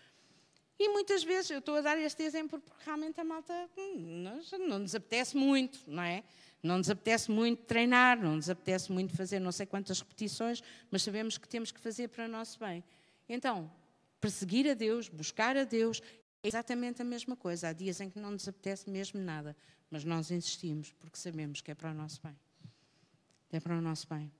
E 0.77 0.87
muitas 0.89 1.23
vezes, 1.23 1.49
eu 1.49 1.57
estou 1.57 1.77
a 1.77 1.81
dar 1.81 1.97
este 1.97 2.21
exemplo 2.21 2.59
porque 2.59 2.83
realmente 2.85 3.19
a 3.19 3.23
malta 3.23 3.53
hum, 3.75 4.23
não 4.69 4.77
nos 4.77 4.93
apetece 4.93 5.35
muito, 5.35 5.79
não 5.87 6.03
é? 6.03 6.23
Não 6.61 6.77
nos 6.77 6.91
apetece 6.91 7.31
muito 7.31 7.63
treinar, 7.63 8.21
não 8.21 8.35
nos 8.35 8.51
apetece 8.51 8.91
muito 8.91 9.17
fazer 9.17 9.39
não 9.39 9.51
sei 9.51 9.65
quantas 9.65 9.99
repetições, 9.99 10.61
mas 10.91 11.01
sabemos 11.01 11.39
que 11.39 11.49
temos 11.49 11.71
que 11.71 11.79
fazer 11.79 12.07
para 12.07 12.25
o 12.25 12.27
nosso 12.27 12.59
bem. 12.59 12.83
Então, 13.27 13.71
perseguir 14.21 14.69
a 14.69 14.75
Deus, 14.75 15.09
buscar 15.09 15.57
a 15.57 15.63
Deus 15.63 16.03
é 16.45 16.47
exatamente 16.47 17.01
a 17.01 17.05
mesma 17.05 17.35
coisa. 17.35 17.69
Há 17.69 17.73
dias 17.73 17.99
em 17.99 18.09
que 18.09 18.19
não 18.19 18.31
nos 18.31 18.47
apetece 18.47 18.87
mesmo 18.87 19.19
nada, 19.19 19.55
mas 19.89 20.03
nós 20.03 20.29
insistimos 20.29 20.91
porque 20.99 21.17
sabemos 21.17 21.59
que 21.59 21.71
é 21.71 21.75
para 21.75 21.89
o 21.89 21.93
nosso 21.93 22.21
bem. 22.21 22.37
É 23.51 23.59
para 23.59 23.75
o 23.75 23.81
nosso 23.81 24.07
bem. 24.07 24.31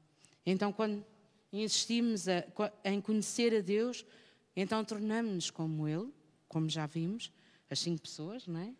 Então, 0.45 0.71
quando 0.71 1.03
insistimos 1.51 2.27
a, 2.27 2.43
em 2.83 3.01
conhecer 3.01 3.55
a 3.55 3.61
Deus, 3.61 4.05
então 4.55 4.85
tornamos-nos 4.85 5.49
como 5.49 5.87
Ele, 5.87 6.13
como 6.47 6.69
já 6.69 6.85
vimos, 6.85 7.31
as 7.69 7.79
cinco 7.79 8.03
pessoas, 8.03 8.45
não 8.45 8.59
é? 8.59 8.71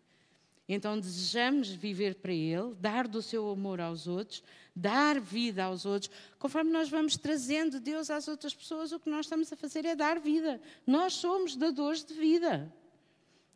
Então 0.68 0.98
desejamos 0.98 1.68
viver 1.70 2.16
para 2.16 2.32
Ele, 2.32 2.74
dar 2.74 3.06
do 3.06 3.22
seu 3.22 3.48
amor 3.50 3.80
aos 3.80 4.06
outros, 4.06 4.42
dar 4.74 5.20
vida 5.20 5.64
aos 5.64 5.84
outros. 5.84 6.10
Conforme 6.38 6.70
nós 6.70 6.88
vamos 6.88 7.16
trazendo 7.16 7.80
Deus 7.80 8.10
às 8.10 8.26
outras 8.26 8.54
pessoas, 8.54 8.92
o 8.92 8.98
que 8.98 9.08
nós 9.08 9.26
estamos 9.26 9.52
a 9.52 9.56
fazer 9.56 9.84
é 9.84 9.94
dar 9.94 10.18
vida. 10.18 10.60
Nós 10.86 11.14
somos 11.14 11.56
dadores 11.56 12.04
de 12.04 12.14
vida. 12.14 12.72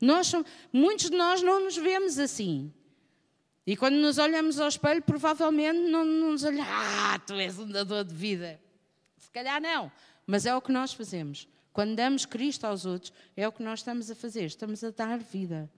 Nós 0.01 0.33
muitos 0.73 1.11
de 1.11 1.17
nós 1.17 1.43
não 1.43 1.65
nos 1.65 1.77
vemos 1.77 2.19
assim. 2.19 2.73
E 3.67 3.77
quando 3.77 3.97
nos 3.97 4.19
olhamos 4.19 4.59
ao 4.59 4.69
espelho, 4.69 5.03
provavelmente 5.03 5.79
não, 5.79 6.05
não 6.05 6.33
nos 6.33 6.43
olhamos, 6.43 6.73
ah, 6.73 7.19
tu 7.25 7.35
és 7.35 7.59
um 7.59 7.69
dador 7.69 8.05
de 8.05 8.15
vida. 8.15 8.61
Se 9.19 9.31
calhar 9.31 9.61
não, 9.61 9.93
mas 10.27 10.47
é 10.47 10.55
o 10.55 10.63
que 10.63 10.73
nós 10.73 10.93
fazemos. 10.93 11.47
Quando 11.73 11.95
damos 11.95 12.27
Cristo 12.27 12.65
aos 12.65 12.85
outros, 12.85 13.13
é 13.37 13.47
o 13.47 13.53
que 13.53 13.63
nós 13.63 13.81
estamos 13.81 14.11
a 14.11 14.15
fazer, 14.15 14.45
estamos 14.45 14.83
a 14.83 14.91
dar 14.91 15.19
vida. 15.19 15.71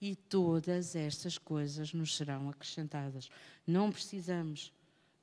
E 0.00 0.16
todas 0.16 0.96
estas 0.96 1.38
coisas 1.38 1.92
nos 1.92 2.16
serão 2.16 2.48
acrescentadas. 2.48 3.30
Não 3.64 3.92
precisamos 3.92 4.72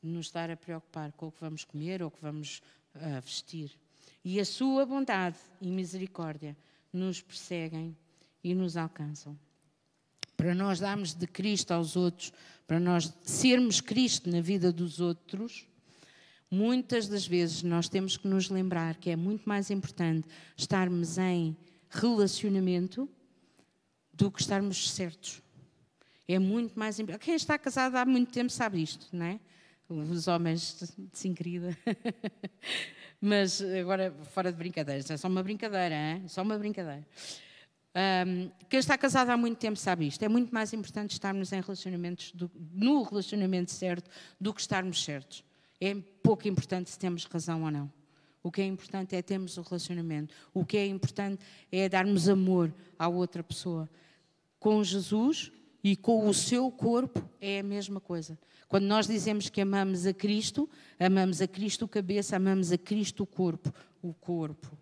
nos 0.01 0.27
estar 0.27 0.49
a 0.49 0.55
preocupar 0.55 1.11
com 1.11 1.27
o 1.27 1.31
que 1.31 1.41
vamos 1.41 1.65
comer 1.65 2.01
ou 2.01 2.07
o 2.07 2.11
que 2.11 2.21
vamos 2.21 2.61
uh, 2.95 3.21
vestir. 3.21 3.77
E 4.23 4.39
a 4.39 4.45
sua 4.45 4.85
bondade 4.85 5.37
e 5.59 5.69
misericórdia 5.69 6.55
nos 6.93 7.21
perseguem 7.21 7.97
e 8.43 8.53
nos 8.53 8.77
alcançam. 8.77 9.37
Para 10.35 10.55
nós 10.55 10.79
darmos 10.79 11.13
de 11.13 11.27
Cristo 11.27 11.71
aos 11.71 11.95
outros, 11.95 12.31
para 12.65 12.79
nós 12.79 13.13
sermos 13.23 13.81
Cristo 13.81 14.29
na 14.29 14.41
vida 14.41 14.71
dos 14.71 14.99
outros, 14.99 15.67
muitas 16.49 17.07
das 17.07 17.27
vezes 17.27 17.63
nós 17.63 17.89
temos 17.89 18.15
que 18.17 18.27
nos 18.27 18.49
lembrar 18.49 18.95
que 18.95 19.09
é 19.09 19.15
muito 19.15 19.47
mais 19.47 19.69
importante 19.69 20.27
estarmos 20.55 21.17
em 21.17 21.55
relacionamento 21.89 23.09
do 24.13 24.31
que 24.31 24.41
estarmos 24.41 24.91
certos. 24.91 25.41
É 26.27 26.37
muito 26.37 26.77
mais 26.77 26.99
importante. 26.99 27.25
Quem 27.25 27.35
está 27.35 27.57
casado 27.57 27.95
há 27.95 28.05
muito 28.05 28.31
tempo 28.31 28.51
sabe 28.51 28.81
isto, 28.81 29.07
não 29.11 29.25
é? 29.25 29.39
Os 29.89 30.27
homens, 30.27 30.93
sim, 31.11 31.33
querida. 31.33 31.75
Mas 33.19 33.61
agora, 33.61 34.13
fora 34.31 34.51
de 34.51 34.57
brincadeiras, 34.57 35.09
é 35.09 35.17
só 35.17 35.27
uma 35.27 35.41
brincadeira, 35.41 35.95
é 35.95 36.21
só 36.27 36.43
uma 36.43 36.57
brincadeira. 36.57 37.05
Um, 37.95 38.51
quem 38.69 38.79
está 38.79 38.97
casado 38.97 39.31
há 39.31 39.37
muito 39.37 39.57
tempo 39.57 39.77
sabe 39.77 40.07
isto. 40.07 40.23
É 40.23 40.29
muito 40.29 40.53
mais 40.53 40.73
importante 40.73 41.11
estarmos 41.11 41.51
em 41.51 41.61
relacionamentos 41.61 42.31
do, 42.31 42.49
no 42.71 43.01
relacionamento 43.03 43.71
certo 43.71 44.09
do 44.39 44.53
que 44.53 44.61
estarmos 44.61 45.03
certos. 45.03 45.43
É 45.81 45.95
pouco 46.21 46.47
importante 46.47 46.89
se 46.89 46.99
temos 46.99 47.25
razão 47.25 47.63
ou 47.63 47.71
não. 47.71 47.91
O 48.41 48.51
que 48.51 48.61
é 48.61 48.65
importante 48.65 49.15
é 49.15 49.21
termos 49.21 49.57
o 49.57 49.61
relacionamento. 49.61 50.33
O 50.53 50.63
que 50.63 50.77
é 50.77 50.87
importante 50.87 51.43
é 51.71 51.89
darmos 51.89 52.29
amor 52.29 52.73
à 52.97 53.07
outra 53.07 53.43
pessoa. 53.43 53.89
Com 54.59 54.83
Jesus 54.83 55.51
e 55.83 55.95
com 55.95 56.27
o 56.27 56.33
seu 56.33 56.69
corpo 56.71 57.27
é 57.41 57.59
a 57.59 57.63
mesma 57.63 57.99
coisa. 57.99 58.37
Quando 58.67 58.85
nós 58.85 59.07
dizemos 59.07 59.49
que 59.49 59.61
amamos 59.61 60.05
a 60.05 60.13
Cristo, 60.13 60.69
amamos 60.99 61.41
a 61.41 61.47
Cristo 61.47 61.87
cabeça, 61.87 62.35
amamos 62.35 62.71
a 62.71 62.77
Cristo 62.77 63.23
o 63.23 63.25
corpo, 63.25 63.73
o 64.01 64.13
corpo. 64.13 64.77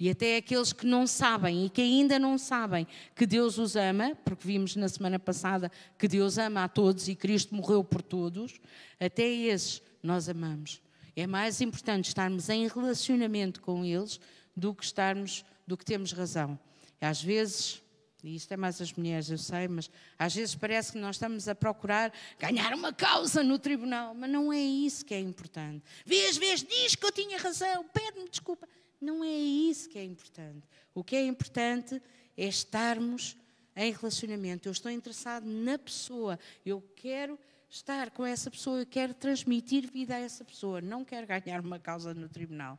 E 0.00 0.08
até 0.08 0.36
aqueles 0.36 0.72
que 0.72 0.86
não 0.86 1.06
sabem 1.06 1.66
e 1.66 1.70
que 1.70 1.80
ainda 1.80 2.18
não 2.18 2.38
sabem 2.38 2.86
que 3.16 3.26
Deus 3.26 3.58
os 3.58 3.74
ama, 3.74 4.16
porque 4.24 4.46
vimos 4.46 4.76
na 4.76 4.88
semana 4.88 5.18
passada 5.18 5.72
que 5.98 6.06
Deus 6.06 6.38
ama 6.38 6.64
a 6.64 6.68
todos 6.68 7.08
e 7.08 7.16
Cristo 7.16 7.54
morreu 7.54 7.82
por 7.82 8.00
todos, 8.00 8.60
até 9.00 9.26
esses 9.26 9.82
nós 10.00 10.28
amamos. 10.28 10.80
É 11.16 11.26
mais 11.26 11.60
importante 11.60 12.08
estarmos 12.08 12.48
em 12.48 12.68
relacionamento 12.68 13.60
com 13.60 13.84
eles 13.84 14.20
do 14.56 14.72
que 14.72 14.84
estarmos, 14.84 15.44
do 15.66 15.76
que 15.76 15.84
termos 15.84 16.12
razão. 16.12 16.56
E 17.00 17.04
às 17.04 17.20
vezes, 17.20 17.82
e 18.22 18.36
isto 18.36 18.52
é 18.52 18.56
mais 18.56 18.80
as 18.80 18.92
mulheres, 18.92 19.28
eu 19.28 19.38
sei, 19.38 19.66
mas 19.66 19.90
às 20.16 20.32
vezes 20.32 20.54
parece 20.54 20.92
que 20.92 20.98
nós 20.98 21.16
estamos 21.16 21.48
a 21.48 21.56
procurar 21.56 22.12
ganhar 22.38 22.72
uma 22.72 22.92
causa 22.92 23.42
no 23.42 23.58
tribunal, 23.58 24.14
mas 24.14 24.30
não 24.30 24.52
é 24.52 24.60
isso 24.60 25.04
que 25.04 25.12
é 25.12 25.18
importante. 25.18 25.82
Vês, 26.06 26.36
vês, 26.36 26.62
diz 26.62 26.94
que 26.94 27.04
eu 27.04 27.10
tinha 27.10 27.36
razão, 27.36 27.84
pede-me 27.92 28.28
desculpa. 28.28 28.68
Não 29.00 29.22
é 29.22 29.36
isso 29.36 29.88
que 29.88 29.98
é 29.98 30.04
importante. 30.04 30.66
O 30.94 31.04
que 31.04 31.16
é 31.16 31.24
importante 31.24 32.02
é 32.36 32.46
estarmos 32.46 33.36
em 33.76 33.92
relacionamento. 33.92 34.68
Eu 34.68 34.72
estou 34.72 34.90
interessado 34.90 35.44
na 35.44 35.78
pessoa. 35.78 36.38
Eu 36.66 36.80
quero 36.96 37.38
estar 37.70 38.10
com 38.10 38.24
essa 38.24 38.50
pessoa, 38.50 38.80
eu 38.80 38.86
quero 38.86 39.14
transmitir 39.14 39.90
vida 39.90 40.16
a 40.16 40.18
essa 40.18 40.44
pessoa. 40.44 40.80
Não 40.80 41.04
quero 41.04 41.26
ganhar 41.26 41.60
uma 41.60 41.78
causa 41.78 42.14
no 42.14 42.28
tribunal. 42.28 42.78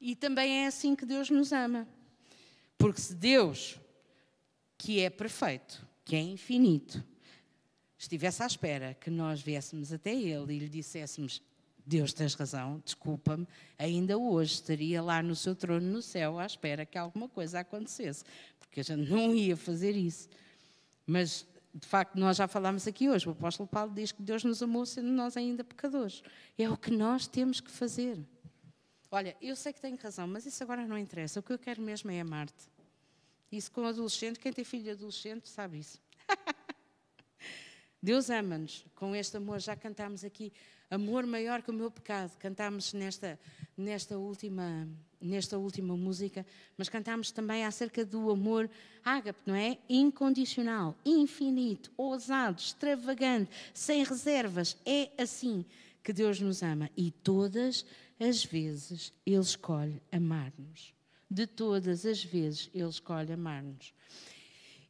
E 0.00 0.16
também 0.16 0.64
é 0.64 0.66
assim 0.66 0.96
que 0.96 1.04
Deus 1.04 1.30
nos 1.30 1.52
ama. 1.52 1.86
Porque 2.78 3.00
se 3.00 3.14
Deus, 3.14 3.78
que 4.78 5.00
é 5.00 5.10
perfeito, 5.10 5.86
que 6.04 6.16
é 6.16 6.20
infinito, 6.20 7.04
estivesse 7.98 8.42
à 8.42 8.46
espera 8.46 8.94
que 8.94 9.10
nós 9.10 9.42
viéssemos 9.42 9.92
até 9.92 10.14
Ele 10.14 10.54
e 10.54 10.58
lhe 10.58 10.68
disséssemos: 10.68 11.42
Deus, 11.86 12.12
tens 12.12 12.34
razão, 12.34 12.80
desculpa-me, 12.84 13.46
ainda 13.78 14.16
hoje 14.18 14.54
estaria 14.54 15.02
lá 15.02 15.22
no 15.22 15.34
seu 15.34 15.54
trono 15.54 15.86
no 15.86 16.02
céu 16.02 16.38
à 16.38 16.46
espera 16.46 16.84
que 16.86 16.98
alguma 16.98 17.28
coisa 17.28 17.60
acontecesse, 17.60 18.24
porque 18.58 18.80
a 18.80 18.84
gente 18.84 19.08
não 19.10 19.34
ia 19.34 19.56
fazer 19.56 19.96
isso. 19.96 20.28
Mas, 21.06 21.46
de 21.74 21.86
facto, 21.86 22.16
nós 22.16 22.36
já 22.36 22.46
falámos 22.46 22.86
aqui 22.86 23.08
hoje, 23.08 23.28
o 23.28 23.32
apóstolo 23.32 23.68
Paulo 23.68 23.92
diz 23.94 24.12
que 24.12 24.22
Deus 24.22 24.44
nos 24.44 24.62
amou 24.62 24.86
sendo 24.86 25.08
nós 25.08 25.36
ainda 25.36 25.64
pecadores. 25.64 26.22
É 26.56 26.68
o 26.68 26.76
que 26.76 26.90
nós 26.90 27.26
temos 27.26 27.60
que 27.60 27.70
fazer. 27.70 28.18
Olha, 29.10 29.36
eu 29.42 29.56
sei 29.56 29.72
que 29.72 29.80
tenho 29.80 29.96
razão, 29.96 30.28
mas 30.28 30.46
isso 30.46 30.62
agora 30.62 30.86
não 30.86 30.96
interessa. 30.96 31.40
O 31.40 31.42
que 31.42 31.52
eu 31.52 31.58
quero 31.58 31.82
mesmo 31.82 32.10
é 32.10 32.20
amar-te. 32.20 32.70
Isso 33.50 33.72
com 33.72 33.84
adolescente, 33.84 34.38
quem 34.38 34.52
tem 34.52 34.64
filho 34.64 34.92
adolescente 34.92 35.48
sabe 35.48 35.80
isso. 35.80 36.00
Deus 38.00 38.30
ama-nos 38.30 38.86
com 38.94 39.14
este 39.16 39.36
amor, 39.36 39.58
já 39.58 39.74
cantámos 39.74 40.22
aqui 40.22 40.52
amor 40.90 41.24
maior 41.24 41.62
que 41.62 41.70
o 41.70 41.74
meu 41.74 41.90
pecado. 41.90 42.36
Cantámos 42.38 42.92
nesta, 42.92 43.38
nesta, 43.76 44.18
última, 44.18 44.88
nesta 45.20 45.56
última 45.56 45.96
música, 45.96 46.44
mas 46.76 46.88
cantámos 46.88 47.30
também 47.30 47.64
acerca 47.64 48.04
do 48.04 48.30
amor 48.30 48.68
ágape, 49.04 49.40
não 49.46 49.54
é? 49.54 49.78
Incondicional, 49.88 50.96
infinito, 51.04 51.92
ousado, 51.96 52.60
extravagante, 52.60 53.50
sem 53.72 54.04
reservas. 54.04 54.76
É 54.84 55.10
assim 55.16 55.64
que 56.02 56.12
Deus 56.12 56.40
nos 56.40 56.62
ama 56.62 56.90
e 56.96 57.10
todas 57.10 57.84
as 58.18 58.44
vezes 58.44 59.12
Ele 59.24 59.38
escolhe 59.38 60.02
amar-nos. 60.10 60.92
De 61.30 61.46
todas 61.46 62.04
as 62.04 62.24
vezes 62.24 62.68
Ele 62.74 62.88
escolhe 62.88 63.32
amar-nos. 63.32 63.94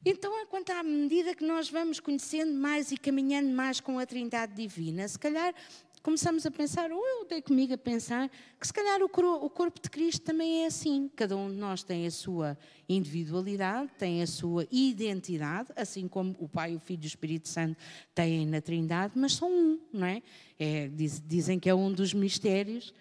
Então, 0.05 0.33
quanto 0.47 0.71
à 0.71 0.83
medida 0.83 1.35
que 1.35 1.45
nós 1.45 1.69
vamos 1.69 2.01
conhecendo 2.01 2.55
mais 2.55 2.91
e 2.91 2.97
caminhando 2.97 3.51
mais 3.51 3.81
com 3.81 3.99
a 3.99 4.07
Trindade 4.07 4.55
Divina, 4.55 5.07
se 5.07 5.19
calhar 5.19 5.55
começamos 6.03 6.47
a 6.47 6.51
pensar, 6.51 6.91
ou 6.91 7.07
eu 7.07 7.27
dei 7.27 7.43
comigo 7.43 7.75
a 7.75 7.79
pensar, 7.79 8.31
que 8.59 8.67
se 8.67 8.73
calhar 8.73 9.03
o 9.03 9.09
corpo 9.09 9.81
de 9.81 9.91
Cristo 9.91 10.23
também 10.23 10.65
é 10.65 10.67
assim. 10.67 11.11
Cada 11.15 11.37
um 11.37 11.51
de 11.51 11.57
nós 11.57 11.83
tem 11.83 12.07
a 12.07 12.11
sua 12.11 12.57
individualidade, 12.89 13.91
tem 13.99 14.23
a 14.23 14.27
sua 14.27 14.67
identidade, 14.71 15.71
assim 15.77 16.09
como 16.09 16.35
o 16.39 16.49
Pai, 16.49 16.75
o 16.75 16.81
Filho 16.81 17.03
e 17.03 17.07
o 17.07 17.09
Espírito 17.09 17.49
Santo 17.49 17.77
têm 18.15 18.47
na 18.47 18.61
Trindade, 18.61 19.13
mas 19.17 19.35
são 19.35 19.51
um, 19.51 19.79
não 19.93 20.07
é? 20.07 20.23
é 20.59 20.89
dizem 21.27 21.59
que 21.59 21.69
é 21.69 21.75
um 21.75 21.93
dos 21.93 22.15
mistérios, 22.15 22.95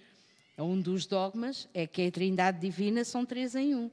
é 0.57 0.61
um 0.61 0.79
dos 0.79 1.05
dogmas, 1.05 1.69
é 1.73 1.87
que 1.87 2.05
a 2.05 2.11
Trindade 2.11 2.59
Divina 2.59 3.03
são 3.05 3.25
três 3.25 3.55
em 3.55 3.75
um. 3.75 3.89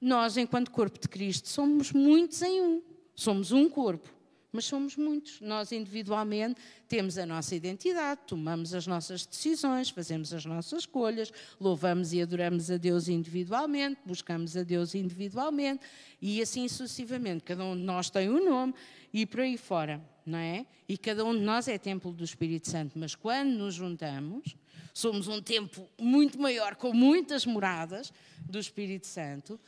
Nós, 0.00 0.36
enquanto 0.36 0.70
corpo 0.70 0.98
de 0.98 1.08
Cristo, 1.08 1.48
somos 1.48 1.92
muitos 1.92 2.42
em 2.42 2.60
um. 2.60 2.82
Somos 3.14 3.50
um 3.50 3.68
corpo 3.68 4.15
mas 4.56 4.64
somos 4.64 4.96
muitos. 4.96 5.38
Nós, 5.42 5.70
individualmente, 5.70 6.58
temos 6.88 7.18
a 7.18 7.26
nossa 7.26 7.54
identidade, 7.54 8.22
tomamos 8.26 8.72
as 8.72 8.86
nossas 8.86 9.26
decisões, 9.26 9.90
fazemos 9.90 10.32
as 10.32 10.46
nossas 10.46 10.80
escolhas, 10.80 11.30
louvamos 11.60 12.14
e 12.14 12.22
adoramos 12.22 12.70
a 12.70 12.78
Deus 12.78 13.06
individualmente, 13.06 14.00
buscamos 14.06 14.56
a 14.56 14.62
Deus 14.62 14.94
individualmente 14.94 15.84
e 16.22 16.40
assim 16.40 16.66
sucessivamente. 16.68 17.44
Cada 17.44 17.62
um 17.64 17.76
de 17.76 17.82
nós 17.82 18.08
tem 18.08 18.30
um 18.30 18.42
nome 18.42 18.74
e 19.12 19.26
por 19.26 19.40
aí 19.40 19.58
fora, 19.58 20.02
não 20.24 20.38
é? 20.38 20.64
E 20.88 20.96
cada 20.96 21.22
um 21.22 21.36
de 21.36 21.42
nós 21.42 21.68
é 21.68 21.76
templo 21.76 22.10
do 22.10 22.24
Espírito 22.24 22.70
Santo, 22.70 22.98
mas 22.98 23.14
quando 23.14 23.50
nos 23.50 23.74
juntamos, 23.74 24.56
somos 24.94 25.28
um 25.28 25.42
templo 25.42 25.86
muito 26.00 26.40
maior, 26.40 26.74
com 26.74 26.94
muitas 26.94 27.44
moradas 27.44 28.10
do 28.40 28.58
Espírito 28.58 29.06
Santo 29.06 29.60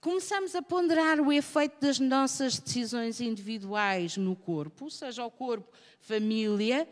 começamos 0.00 0.54
a 0.54 0.62
ponderar 0.62 1.20
o 1.20 1.30
efeito 1.30 1.80
das 1.80 1.98
nossas 1.98 2.58
decisões 2.58 3.20
individuais 3.20 4.16
no 4.16 4.34
corpo, 4.34 4.90
seja 4.90 5.24
o 5.24 5.30
corpo 5.30 5.70
família, 6.00 6.88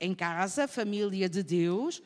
em 0.00 0.14
casa, 0.14 0.66
família 0.66 1.28
de 1.28 1.42
Deus, 1.42 2.02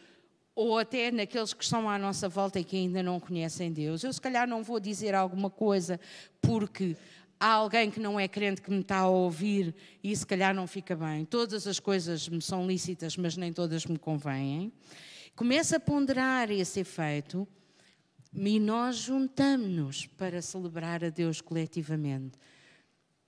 ou 0.55 0.79
até 0.79 1.11
naqueles 1.11 1.55
que 1.55 1.63
estão 1.63 1.89
à 1.89 1.97
nossa 1.97 2.29
volta 2.29 2.59
e 2.59 2.65
que 2.65 2.77
ainda 2.77 3.03
não 3.03 3.21
conhecem 3.21 3.73
Deus. 3.73 4.03
Eu, 4.03 4.13
se 4.13 4.21
calhar, 4.21 4.47
não 4.49 4.63
vou 4.63 4.81
dizer 4.81 5.15
alguma 5.15 5.49
coisa 5.49 6.01
porque 6.41 6.97
há 7.39 7.53
alguém 7.53 7.91
que 7.91 8.01
não 8.01 8.19
é 8.19 8.27
crente 8.27 8.61
que 8.61 8.71
me 8.71 8.81
está 8.81 8.99
a 8.99 9.09
ouvir 9.09 9.75
e 10.03 10.15
se 10.15 10.27
calhar 10.27 10.53
não 10.53 10.67
fica 10.67 10.97
bem. 10.97 11.25
Todas 11.25 11.67
as 11.67 11.79
coisas 11.79 12.29
me 12.29 12.43
são 12.43 12.67
lícitas, 12.67 13.17
mas 13.17 13.37
nem 13.37 13.53
todas 13.53 13.87
me 13.87 13.99
convêm. 13.99 14.73
Começa 15.37 15.77
a 15.77 15.81
ponderar 15.81 16.51
esse 16.51 16.81
efeito 16.81 17.47
e 18.35 18.59
nós 18.59 18.97
juntamos-nos 18.97 20.07
para 20.07 20.41
celebrar 20.41 21.05
a 21.05 21.11
Deus 21.11 21.41
coletivamente. 21.41 22.39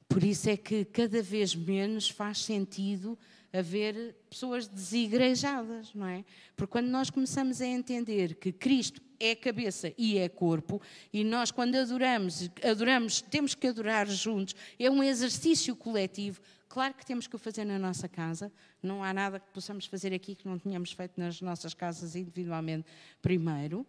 Por 0.08 0.22
isso 0.22 0.48
é 0.48 0.56
que 0.56 0.84
cada 0.84 1.22
vez 1.22 1.54
menos 1.54 2.08
faz 2.08 2.38
sentido 2.38 3.18
haver 3.52 4.16
pessoas 4.28 4.66
desigrejadas, 4.66 5.94
não 5.94 6.06
é? 6.06 6.24
Porque 6.56 6.72
quando 6.72 6.88
nós 6.88 7.10
começamos 7.10 7.60
a 7.60 7.66
entender 7.66 8.34
que 8.34 8.52
Cristo 8.52 9.00
é 9.20 9.34
cabeça 9.34 9.92
e 9.96 10.18
é 10.18 10.28
corpo, 10.28 10.80
e 11.12 11.22
nós 11.22 11.50
quando 11.50 11.76
adoramos, 11.76 12.50
adoramos, 12.62 13.20
temos 13.22 13.54
que 13.54 13.66
adorar 13.66 14.08
juntos, 14.08 14.56
é 14.78 14.90
um 14.90 15.02
exercício 15.02 15.76
coletivo. 15.76 16.40
Claro 16.68 16.94
que 16.94 17.06
temos 17.06 17.26
que 17.26 17.36
o 17.36 17.38
fazer 17.38 17.64
na 17.64 17.78
nossa 17.78 18.08
casa, 18.08 18.52
não 18.82 19.04
há 19.04 19.12
nada 19.14 19.38
que 19.38 19.50
possamos 19.52 19.86
fazer 19.86 20.12
aqui 20.12 20.34
que 20.34 20.48
não 20.48 20.58
tenhamos 20.58 20.92
feito 20.92 21.18
nas 21.18 21.40
nossas 21.40 21.74
casas 21.74 22.16
individualmente 22.16 22.86
primeiro 23.22 23.86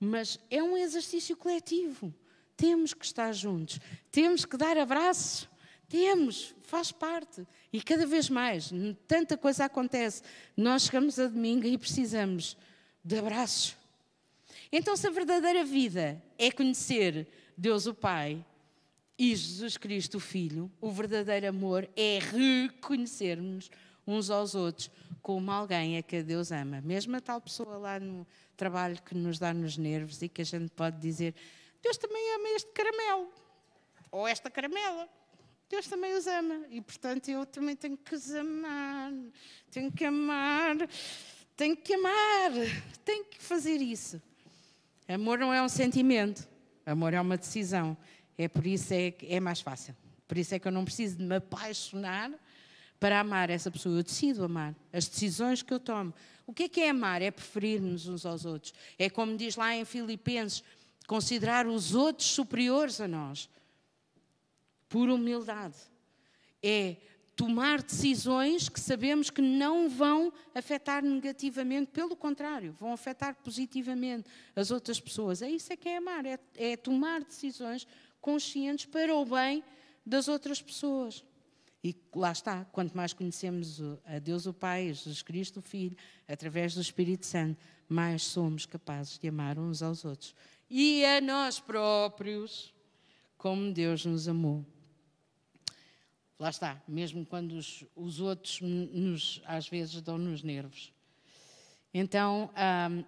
mas 0.00 0.40
é 0.50 0.62
um 0.62 0.76
exercício 0.76 1.36
coletivo. 1.36 2.12
Temos 2.56 2.94
que 2.94 3.04
estar 3.04 3.32
juntos, 3.32 3.78
temos 4.10 4.46
que 4.46 4.56
dar 4.56 4.76
abraços, 4.78 5.48
temos, 5.88 6.54
faz 6.62 6.90
parte. 6.90 7.46
E 7.72 7.82
cada 7.82 8.06
vez 8.06 8.30
mais, 8.30 8.70
tanta 9.06 9.36
coisa 9.36 9.66
acontece. 9.66 10.22
Nós 10.56 10.84
chegamos 10.84 11.18
a 11.18 11.26
domingo 11.26 11.66
e 11.66 11.76
precisamos 11.76 12.56
de 13.04 13.18
abraços. 13.18 13.76
Então, 14.72 14.96
se 14.96 15.06
a 15.06 15.10
verdadeira 15.10 15.64
vida 15.64 16.22
é 16.38 16.50
conhecer 16.50 17.26
Deus 17.56 17.86
o 17.86 17.94
Pai 17.94 18.44
e 19.18 19.34
Jesus 19.34 19.76
Cristo 19.76 20.16
o 20.16 20.20
Filho, 20.20 20.70
o 20.80 20.90
verdadeiro 20.90 21.48
amor 21.48 21.88
é 21.96 22.20
reconhecermos 22.20 23.70
uns 24.06 24.30
aos 24.30 24.54
outros 24.54 24.90
como 25.20 25.50
alguém 25.50 25.98
a 25.98 26.02
que 26.02 26.22
Deus 26.22 26.50
ama. 26.52 26.80
Mesmo 26.80 27.16
a 27.16 27.20
tal 27.20 27.40
pessoa 27.40 27.76
lá 27.76 28.00
no, 28.00 28.26
trabalho 28.60 29.00
que 29.02 29.14
nos 29.14 29.38
dá 29.38 29.54
nos 29.54 29.78
nervos 29.78 30.20
e 30.20 30.28
que 30.28 30.42
a 30.42 30.44
gente 30.44 30.70
pode 30.72 30.98
dizer: 30.98 31.34
Deus 31.82 31.96
também 31.96 32.22
ama 32.34 32.48
este 32.50 32.70
caramelo, 32.72 33.32
ou 34.10 34.28
esta 34.28 34.50
caramela. 34.50 35.08
Deus 35.70 35.86
também 35.86 36.14
os 36.14 36.26
ama 36.26 36.66
e, 36.68 36.80
portanto, 36.82 37.28
eu 37.30 37.46
também 37.46 37.74
tenho 37.74 37.96
que 37.96 38.14
os 38.14 38.30
amar, 38.34 39.12
tenho 39.70 39.90
que 39.90 40.04
amar, 40.04 40.76
tenho 41.56 41.76
que 41.76 41.94
amar, 41.94 42.50
tenho 43.04 43.24
que 43.24 43.40
fazer 43.40 43.76
isso. 43.80 44.20
Amor 45.08 45.38
não 45.38 45.54
é 45.54 45.62
um 45.62 45.68
sentimento, 45.68 46.46
amor 46.84 47.14
é 47.14 47.20
uma 47.20 47.38
decisão. 47.38 47.96
É 48.36 48.46
por 48.46 48.66
isso 48.66 48.92
é 48.92 49.14
é 49.22 49.40
mais 49.40 49.60
fácil. 49.60 49.96
Por 50.28 50.36
isso 50.36 50.54
é 50.54 50.58
que 50.58 50.68
eu 50.68 50.72
não 50.72 50.84
preciso 50.84 51.16
de 51.16 51.24
me 51.24 51.36
apaixonar 51.36 52.30
para 52.98 53.20
amar 53.20 53.48
essa 53.48 53.70
pessoa. 53.70 53.96
Eu 53.96 54.02
decido 54.02 54.44
amar. 54.44 54.74
As 54.92 55.08
decisões 55.08 55.62
que 55.62 55.72
eu 55.72 55.80
tomo. 55.80 56.12
O 56.50 56.52
que 56.52 56.64
é 56.64 56.68
que 56.68 56.80
é 56.80 56.90
amar? 56.90 57.22
É 57.22 57.30
preferir-nos 57.30 58.08
uns 58.08 58.26
aos 58.26 58.44
outros. 58.44 58.74
É 58.98 59.08
como 59.08 59.36
diz 59.36 59.54
lá 59.54 59.72
em 59.72 59.84
Filipenses, 59.84 60.64
considerar 61.06 61.64
os 61.64 61.94
outros 61.94 62.26
superiores 62.26 63.00
a 63.00 63.06
nós. 63.06 63.48
Por 64.88 65.08
humildade. 65.08 65.76
É 66.60 66.96
tomar 67.36 67.80
decisões 67.80 68.68
que 68.68 68.80
sabemos 68.80 69.30
que 69.30 69.40
não 69.40 69.88
vão 69.88 70.32
afetar 70.52 71.04
negativamente, 71.04 71.92
pelo 71.92 72.16
contrário, 72.16 72.76
vão 72.80 72.92
afetar 72.92 73.36
positivamente 73.36 74.28
as 74.56 74.72
outras 74.72 74.98
pessoas. 74.98 75.42
É 75.42 75.48
isso 75.48 75.72
é 75.72 75.76
que 75.76 75.88
é 75.88 75.98
amar, 75.98 76.26
é, 76.26 76.36
é 76.56 76.76
tomar 76.76 77.22
decisões 77.22 77.86
conscientes 78.20 78.86
para 78.86 79.14
o 79.14 79.24
bem 79.24 79.62
das 80.04 80.26
outras 80.26 80.60
pessoas. 80.60 81.24
E 81.82 81.96
lá 82.14 82.32
está, 82.32 82.64
quanto 82.66 82.94
mais 82.94 83.12
conhecemos 83.12 83.80
a 84.04 84.18
Deus 84.18 84.46
o 84.46 84.52
Pai, 84.52 84.88
Jesus 84.88 85.22
Cristo 85.22 85.60
o 85.60 85.62
Filho, 85.62 85.96
através 86.28 86.74
do 86.74 86.80
Espírito 86.80 87.24
Santo, 87.24 87.58
mais 87.88 88.22
somos 88.22 88.66
capazes 88.66 89.18
de 89.18 89.28
amar 89.28 89.58
uns 89.58 89.82
aos 89.82 90.04
outros. 90.04 90.34
E 90.68 91.04
a 91.04 91.20
nós 91.20 91.58
próprios, 91.58 92.74
como 93.38 93.72
Deus 93.72 94.04
nos 94.04 94.28
amou. 94.28 94.64
Lá 96.38 96.50
está, 96.50 96.82
mesmo 96.86 97.24
quando 97.24 97.52
os, 97.52 97.84
os 97.96 98.20
outros 98.20 98.60
nos, 98.60 99.42
às 99.44 99.68
vezes 99.68 100.00
dão 100.02 100.18
nos 100.18 100.42
nervos. 100.42 100.92
Então, 101.92 102.50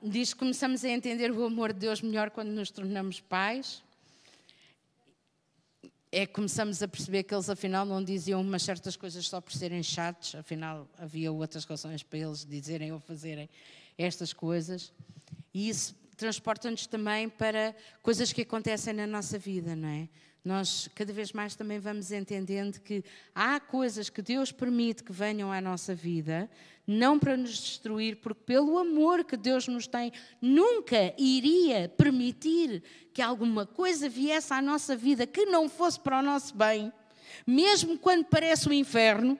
um, 0.03 0.11
diz 0.11 0.33
que 0.33 0.41
começamos 0.41 0.85
a 0.85 0.89
entender 0.89 1.31
o 1.31 1.45
amor 1.45 1.73
de 1.73 1.79
Deus 1.79 2.03
melhor 2.03 2.31
quando 2.31 2.49
nos 2.49 2.71
tornamos 2.71 3.21
pais. 3.21 3.83
É 6.15 6.27
que 6.27 6.35
começamos 6.35 6.83
a 6.83 6.87
perceber 6.87 7.23
que 7.23 7.35
eles, 7.35 7.49
afinal, 7.49 7.87
não 7.87 8.05
diziam 8.05 8.39
umas 8.43 8.63
certas 8.63 8.97
coisas 8.97 9.27
só 9.27 9.41
por 9.41 9.51
serem 9.53 9.83
chatos, 9.83 10.35
afinal, 10.35 10.87
havia 10.99 11.33
outras 11.33 11.65
razões 11.65 12.03
para 12.03 12.19
eles 12.19 12.45
dizerem 12.45 12.93
ou 12.93 13.01
fazerem 13.01 13.49
estas 13.97 14.35
coisas. 14.35 14.93
E 15.55 15.71
isso 15.71 15.97
transporta-nos 16.15 16.87
também 16.87 17.31
para 17.31 17.75
coisas 18.03 18.31
que 18.31 18.43
acontecem 18.43 18.93
na 18.93 19.07
nossa 19.07 19.39
vida, 19.39 19.75
não 19.75 19.89
é? 19.89 20.09
Nós 20.45 20.89
cada 20.95 21.13
vez 21.13 21.33
mais 21.33 21.55
também 21.55 21.79
vamos 21.79 22.11
entendendo 22.11 22.81
que 22.81 23.05
há 23.35 23.61
coisas 23.61 24.11
que 24.11 24.21
Deus 24.21 24.51
permite 24.51 25.05
que 25.05 25.13
venham 25.13 25.53
à 25.53 25.61
nossa 25.61 25.95
vida, 25.95 26.51
não 26.85 27.17
para 27.17 27.37
nos 27.37 27.51
destruir, 27.51 28.17
porque 28.17 28.43
pelo 28.45 28.77
amor 28.77 29.25
que 29.25 29.37
Deus 29.37 29.69
nos 29.69 29.87
tem, 29.87 30.13
nunca 30.41 31.15
iria 31.17 31.89
permitir 31.89 32.83
que 33.15 33.23
alguma 33.23 33.65
coisa 33.65 34.09
viesse 34.09 34.53
à 34.53 34.61
nossa 34.61 34.97
vida 34.97 35.27
que 35.27 35.47
não 35.47 35.69
fosse 35.69 36.01
para 36.01 36.19
o 36.19 36.23
nosso 36.23 36.57
bem, 36.57 36.93
mesmo 37.47 37.97
quando 37.97 38.25
parece 38.25 38.69
o 38.69 38.73
inferno. 38.73 39.39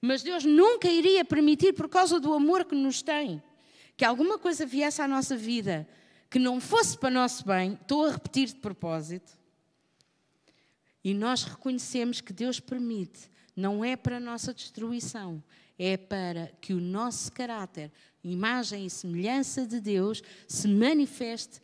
Mas 0.00 0.24
Deus 0.24 0.44
nunca 0.44 0.88
iria 0.88 1.24
permitir, 1.24 1.72
por 1.72 1.88
causa 1.88 2.18
do 2.18 2.34
amor 2.34 2.64
que 2.64 2.74
nos 2.74 3.00
tem, 3.00 3.40
que 3.96 4.04
alguma 4.04 4.38
coisa 4.38 4.66
viesse 4.66 5.00
à 5.00 5.06
nossa 5.06 5.36
vida 5.36 5.86
que 6.28 6.38
não 6.38 6.60
fosse 6.60 6.98
para 6.98 7.10
nosso 7.10 7.46
bem, 7.46 7.74
estou 7.74 8.04
a 8.04 8.12
repetir 8.12 8.48
de 8.48 8.56
propósito, 8.56 9.32
e 11.02 11.14
nós 11.14 11.44
reconhecemos 11.44 12.20
que 12.20 12.32
Deus 12.32 12.58
permite, 12.58 13.30
não 13.54 13.84
é 13.84 13.96
para 13.96 14.16
a 14.16 14.20
nossa 14.20 14.52
destruição, 14.52 15.42
é 15.78 15.96
para 15.96 16.48
que 16.60 16.72
o 16.72 16.80
nosso 16.80 17.30
caráter, 17.30 17.92
imagem 18.24 18.86
e 18.86 18.90
semelhança 18.90 19.66
de 19.66 19.80
Deus, 19.80 20.22
se 20.48 20.66
manifeste, 20.66 21.60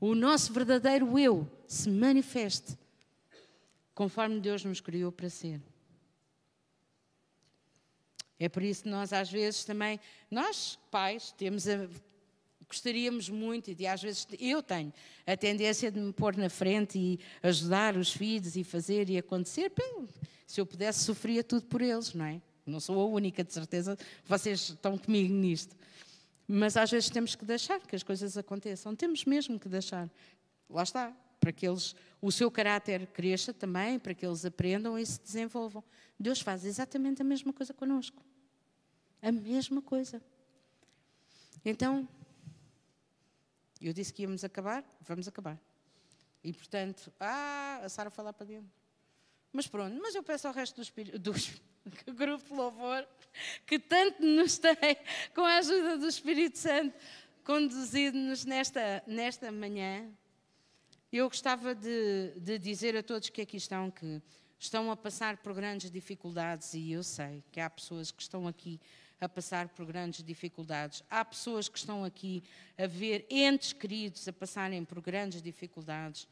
o 0.00 0.14
nosso 0.14 0.52
verdadeiro 0.52 1.18
eu 1.18 1.46
se 1.66 1.90
manifeste, 1.90 2.78
conforme 3.94 4.40
Deus 4.40 4.64
nos 4.64 4.80
criou 4.80 5.12
para 5.12 5.28
ser. 5.28 5.60
É 8.38 8.48
por 8.48 8.62
isso 8.62 8.84
que 8.84 8.88
nós, 8.88 9.12
às 9.12 9.30
vezes, 9.30 9.64
também, 9.64 10.00
nós, 10.30 10.78
pais, 10.90 11.30
temos 11.32 11.68
a 11.68 11.86
gostaríamos 12.70 13.28
muito, 13.28 13.70
e 13.76 13.86
às 13.86 14.00
vezes 14.00 14.26
eu 14.38 14.62
tenho 14.62 14.92
a 15.26 15.36
tendência 15.36 15.90
de 15.90 15.98
me 15.98 16.12
pôr 16.12 16.36
na 16.36 16.48
frente 16.48 16.98
e 16.98 17.20
ajudar 17.42 17.96
os 17.96 18.12
filhos 18.12 18.56
e 18.56 18.62
fazer 18.62 19.10
e 19.10 19.18
acontecer. 19.18 19.72
Se 20.46 20.60
eu 20.60 20.64
pudesse, 20.64 21.00
sofria 21.00 21.42
tudo 21.42 21.66
por 21.66 21.82
eles, 21.82 22.14
não 22.14 22.24
é? 22.24 22.40
Não 22.64 22.78
sou 22.78 23.00
a 23.00 23.04
única, 23.04 23.42
de 23.42 23.52
certeza, 23.52 23.98
vocês 24.24 24.70
estão 24.70 24.96
comigo 24.96 25.34
nisto. 25.34 25.76
Mas 26.46 26.76
às 26.76 26.90
vezes 26.90 27.10
temos 27.10 27.34
que 27.34 27.44
deixar 27.44 27.80
que 27.80 27.94
as 27.94 28.02
coisas 28.02 28.36
aconteçam, 28.36 28.94
temos 28.94 29.24
mesmo 29.24 29.58
que 29.58 29.68
deixar. 29.68 30.08
Lá 30.68 30.84
está, 30.84 31.12
para 31.40 31.52
que 31.52 31.66
eles, 31.66 31.96
o 32.20 32.30
seu 32.30 32.50
caráter 32.50 33.06
cresça 33.08 33.52
também, 33.52 33.98
para 33.98 34.14
que 34.14 34.24
eles 34.24 34.44
aprendam 34.44 34.98
e 34.98 35.04
se 35.04 35.20
desenvolvam. 35.20 35.82
Deus 36.18 36.40
faz 36.40 36.64
exatamente 36.64 37.22
a 37.22 37.24
mesma 37.24 37.52
coisa 37.52 37.74
connosco. 37.74 38.22
A 39.20 39.32
mesma 39.32 39.82
coisa. 39.82 40.22
Então, 41.64 42.08
eu 43.86 43.92
disse 43.92 44.12
que 44.12 44.22
íamos 44.22 44.44
acabar, 44.44 44.84
vamos 45.00 45.26
acabar. 45.26 45.58
E 46.42 46.52
portanto, 46.52 47.12
ah, 47.20 47.80
a 47.82 47.88
Sara 47.88 48.10
falar 48.10 48.32
para 48.32 48.46
dentro. 48.46 48.70
Mas 49.52 49.66
pronto, 49.66 49.98
mas 50.00 50.14
eu 50.14 50.22
peço 50.22 50.46
ao 50.46 50.54
resto 50.54 50.80
do 51.18 51.32
grupo 52.14 52.44
de 52.44 52.52
louvor 52.52 53.06
que 53.66 53.78
tanto 53.78 54.22
nos 54.22 54.58
tem, 54.58 54.76
com 55.34 55.42
a 55.42 55.56
ajuda 55.56 55.98
do 55.98 56.06
Espírito 56.06 56.58
Santo, 56.58 56.94
conduzido-nos 57.44 58.44
nesta, 58.44 59.02
nesta 59.06 59.50
manhã. 59.50 60.08
Eu 61.12 61.28
gostava 61.28 61.74
de, 61.74 62.34
de 62.38 62.58
dizer 62.58 62.96
a 62.96 63.02
todos 63.02 63.28
que 63.28 63.42
aqui 63.42 63.56
estão 63.56 63.90
que 63.90 64.22
estão 64.58 64.90
a 64.90 64.96
passar 64.96 65.38
por 65.38 65.54
grandes 65.54 65.90
dificuldades 65.90 66.74
e 66.74 66.92
eu 66.92 67.02
sei 67.02 67.42
que 67.50 67.60
há 67.60 67.70
pessoas 67.70 68.10
que 68.12 68.20
estão 68.20 68.46
aqui 68.46 68.78
a 69.20 69.28
passar 69.28 69.68
por 69.68 69.84
grandes 69.84 70.24
dificuldades. 70.24 71.02
Há 71.10 71.24
pessoas 71.24 71.68
que 71.68 71.76
estão 71.76 72.04
aqui 72.04 72.42
a 72.78 72.86
ver 72.86 73.26
entes 73.28 73.72
queridos 73.72 74.26
a 74.26 74.32
passarem 74.32 74.84
por 74.84 75.00
grandes 75.00 75.42
dificuldades. 75.42 76.26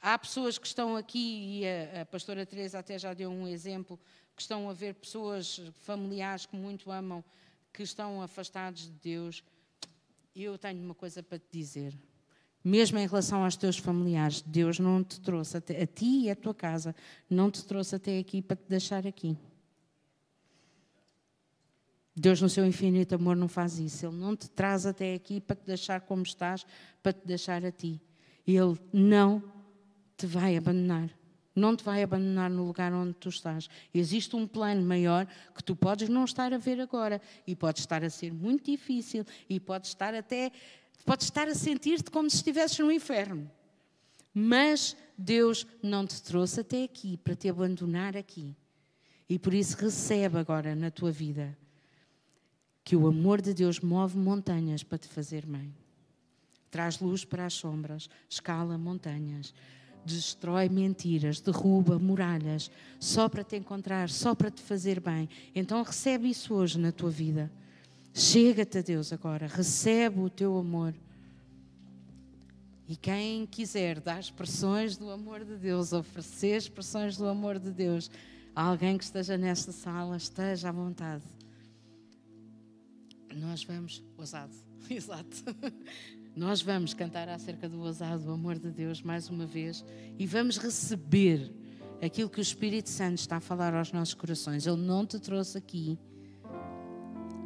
Há 0.00 0.18
pessoas 0.18 0.58
que 0.58 0.66
estão 0.66 0.96
aqui, 0.96 1.60
e 1.60 1.66
a, 1.66 2.02
a 2.02 2.06
pastora 2.06 2.44
Teresa 2.44 2.78
até 2.78 2.98
já 2.98 3.14
deu 3.14 3.30
um 3.30 3.48
exemplo, 3.48 3.98
que 4.36 4.42
estão 4.42 4.68
a 4.68 4.72
ver 4.72 4.94
pessoas 4.94 5.60
familiares 5.78 6.44
que 6.44 6.56
muito 6.56 6.90
amam, 6.90 7.24
que 7.72 7.82
estão 7.82 8.20
afastados 8.20 8.82
de 8.82 8.90
Deus. 8.90 9.42
Eu 10.34 10.58
tenho 10.58 10.82
uma 10.82 10.94
coisa 10.94 11.22
para 11.22 11.38
te 11.38 11.46
dizer. 11.50 11.94
Mesmo 12.64 12.98
em 12.98 13.06
relação 13.06 13.44
aos 13.44 13.56
teus 13.56 13.78
familiares, 13.78 14.40
Deus 14.42 14.78
não 14.78 15.02
te 15.02 15.20
trouxe 15.20 15.56
até, 15.56 15.82
a 15.82 15.86
ti 15.86 16.24
e 16.24 16.30
a 16.30 16.36
tua 16.36 16.54
casa, 16.54 16.94
não 17.28 17.50
te 17.50 17.64
trouxe 17.64 17.96
até 17.96 18.18
aqui 18.18 18.42
para 18.42 18.56
te 18.56 18.68
deixar 18.68 19.06
aqui. 19.06 19.36
Deus, 22.14 22.42
no 22.42 22.48
seu 22.48 22.66
infinito 22.66 23.14
amor, 23.14 23.34
não 23.36 23.48
faz 23.48 23.78
isso. 23.78 24.06
Ele 24.06 24.16
não 24.16 24.36
te 24.36 24.48
traz 24.50 24.84
até 24.84 25.14
aqui 25.14 25.40
para 25.40 25.56
te 25.56 25.64
deixar 25.64 26.02
como 26.02 26.22
estás, 26.22 26.66
para 27.02 27.12
te 27.12 27.26
deixar 27.26 27.64
a 27.64 27.72
ti. 27.72 28.00
Ele 28.46 28.78
não 28.92 29.42
te 30.16 30.26
vai 30.26 30.56
abandonar. 30.56 31.10
Não 31.54 31.74
te 31.74 31.82
vai 31.82 32.02
abandonar 32.02 32.50
no 32.50 32.66
lugar 32.66 32.92
onde 32.92 33.14
tu 33.14 33.28
estás. 33.28 33.68
Existe 33.94 34.36
um 34.36 34.46
plano 34.46 34.82
maior 34.82 35.26
que 35.54 35.64
tu 35.64 35.74
podes 35.74 36.08
não 36.08 36.24
estar 36.24 36.52
a 36.52 36.58
ver 36.58 36.80
agora 36.80 37.20
e 37.46 37.56
pode 37.56 37.80
estar 37.80 38.04
a 38.04 38.10
ser 38.10 38.32
muito 38.32 38.70
difícil 38.70 39.24
e 39.48 39.58
pode 39.58 39.86
estar 39.86 40.14
até 40.14 40.50
pode 41.04 41.24
estar 41.24 41.48
a 41.48 41.54
sentir-te 41.54 42.10
como 42.10 42.30
se 42.30 42.36
estivesses 42.36 42.78
no 42.78 42.92
inferno. 42.92 43.50
Mas 44.32 44.96
Deus 45.16 45.66
não 45.82 46.06
te 46.06 46.22
trouxe 46.22 46.60
até 46.60 46.84
aqui 46.84 47.16
para 47.16 47.34
te 47.34 47.48
abandonar 47.48 48.16
aqui. 48.16 48.56
E 49.28 49.38
por 49.38 49.52
isso 49.52 49.76
recebe 49.76 50.38
agora 50.38 50.74
na 50.74 50.90
tua 50.90 51.10
vida 51.10 51.56
que 52.84 52.96
o 52.96 53.06
amor 53.06 53.40
de 53.40 53.54
Deus 53.54 53.80
move 53.80 54.16
montanhas 54.18 54.82
para 54.82 54.98
te 54.98 55.08
fazer 55.08 55.46
bem. 55.46 55.72
Traz 56.70 57.00
luz 57.00 57.24
para 57.24 57.46
as 57.46 57.54
sombras, 57.54 58.08
escala 58.28 58.76
montanhas, 58.78 59.54
destrói 60.04 60.68
mentiras, 60.68 61.40
derruba 61.40 61.98
muralhas, 61.98 62.70
só 62.98 63.28
para 63.28 63.44
te 63.44 63.56
encontrar, 63.56 64.08
só 64.08 64.34
para 64.34 64.50
te 64.50 64.62
fazer 64.62 64.98
bem. 64.98 65.28
Então 65.54 65.82
recebe 65.82 66.28
isso 66.30 66.54
hoje 66.54 66.78
na 66.78 66.90
tua 66.90 67.10
vida. 67.10 67.50
Chega-te 68.14 68.78
a 68.78 68.82
Deus 68.82 69.12
agora, 69.12 69.46
recebe 69.46 70.20
o 70.20 70.30
teu 70.30 70.56
amor. 70.58 70.94
E 72.88 72.96
quem 72.96 73.46
quiser 73.46 74.00
dar 74.00 74.18
expressões 74.18 74.96
do 74.96 75.10
amor 75.10 75.44
de 75.44 75.56
Deus, 75.56 75.92
oferecer 75.92 76.56
expressões 76.56 77.16
do 77.16 77.26
amor 77.26 77.58
de 77.58 77.70
Deus, 77.70 78.10
a 78.54 78.64
alguém 78.64 78.98
que 78.98 79.04
esteja 79.04 79.38
nesta 79.38 79.72
sala, 79.72 80.16
esteja 80.16 80.68
à 80.68 80.72
vontade 80.72 81.22
nós 83.34 83.64
vamos, 83.64 84.02
ousado, 84.16 84.54
exato. 84.90 85.44
Nós 86.34 86.62
vamos 86.62 86.94
cantar 86.94 87.28
acerca 87.28 87.68
do 87.68 87.80
ousado, 87.80 88.24
do 88.24 88.32
amor 88.32 88.58
de 88.58 88.70
Deus, 88.70 89.02
mais 89.02 89.28
uma 89.28 89.44
vez, 89.46 89.84
e 90.18 90.26
vamos 90.26 90.56
receber 90.56 91.52
aquilo 92.02 92.30
que 92.30 92.40
o 92.40 92.42
Espírito 92.42 92.88
Santo 92.88 93.18
está 93.18 93.36
a 93.36 93.40
falar 93.40 93.74
aos 93.74 93.92
nossos 93.92 94.14
corações. 94.14 94.66
Ele 94.66 94.80
não 94.80 95.06
te 95.06 95.18
trouxe 95.18 95.58
aqui, 95.58 95.98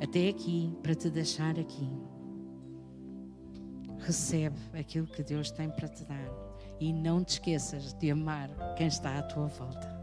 até 0.00 0.28
aqui, 0.28 0.72
para 0.82 0.94
te 0.94 1.10
deixar 1.10 1.58
aqui. 1.58 1.88
Recebe 3.98 4.56
aquilo 4.72 5.06
que 5.06 5.22
Deus 5.22 5.50
tem 5.50 5.68
para 5.70 5.88
te 5.88 6.04
dar. 6.04 6.46
e 6.78 6.92
não 6.92 7.24
te 7.24 7.30
esqueças 7.30 7.94
de 7.94 8.10
amar 8.10 8.50
quem 8.76 8.86
está 8.86 9.18
à 9.18 9.22
tua 9.22 9.46
volta. 9.46 9.95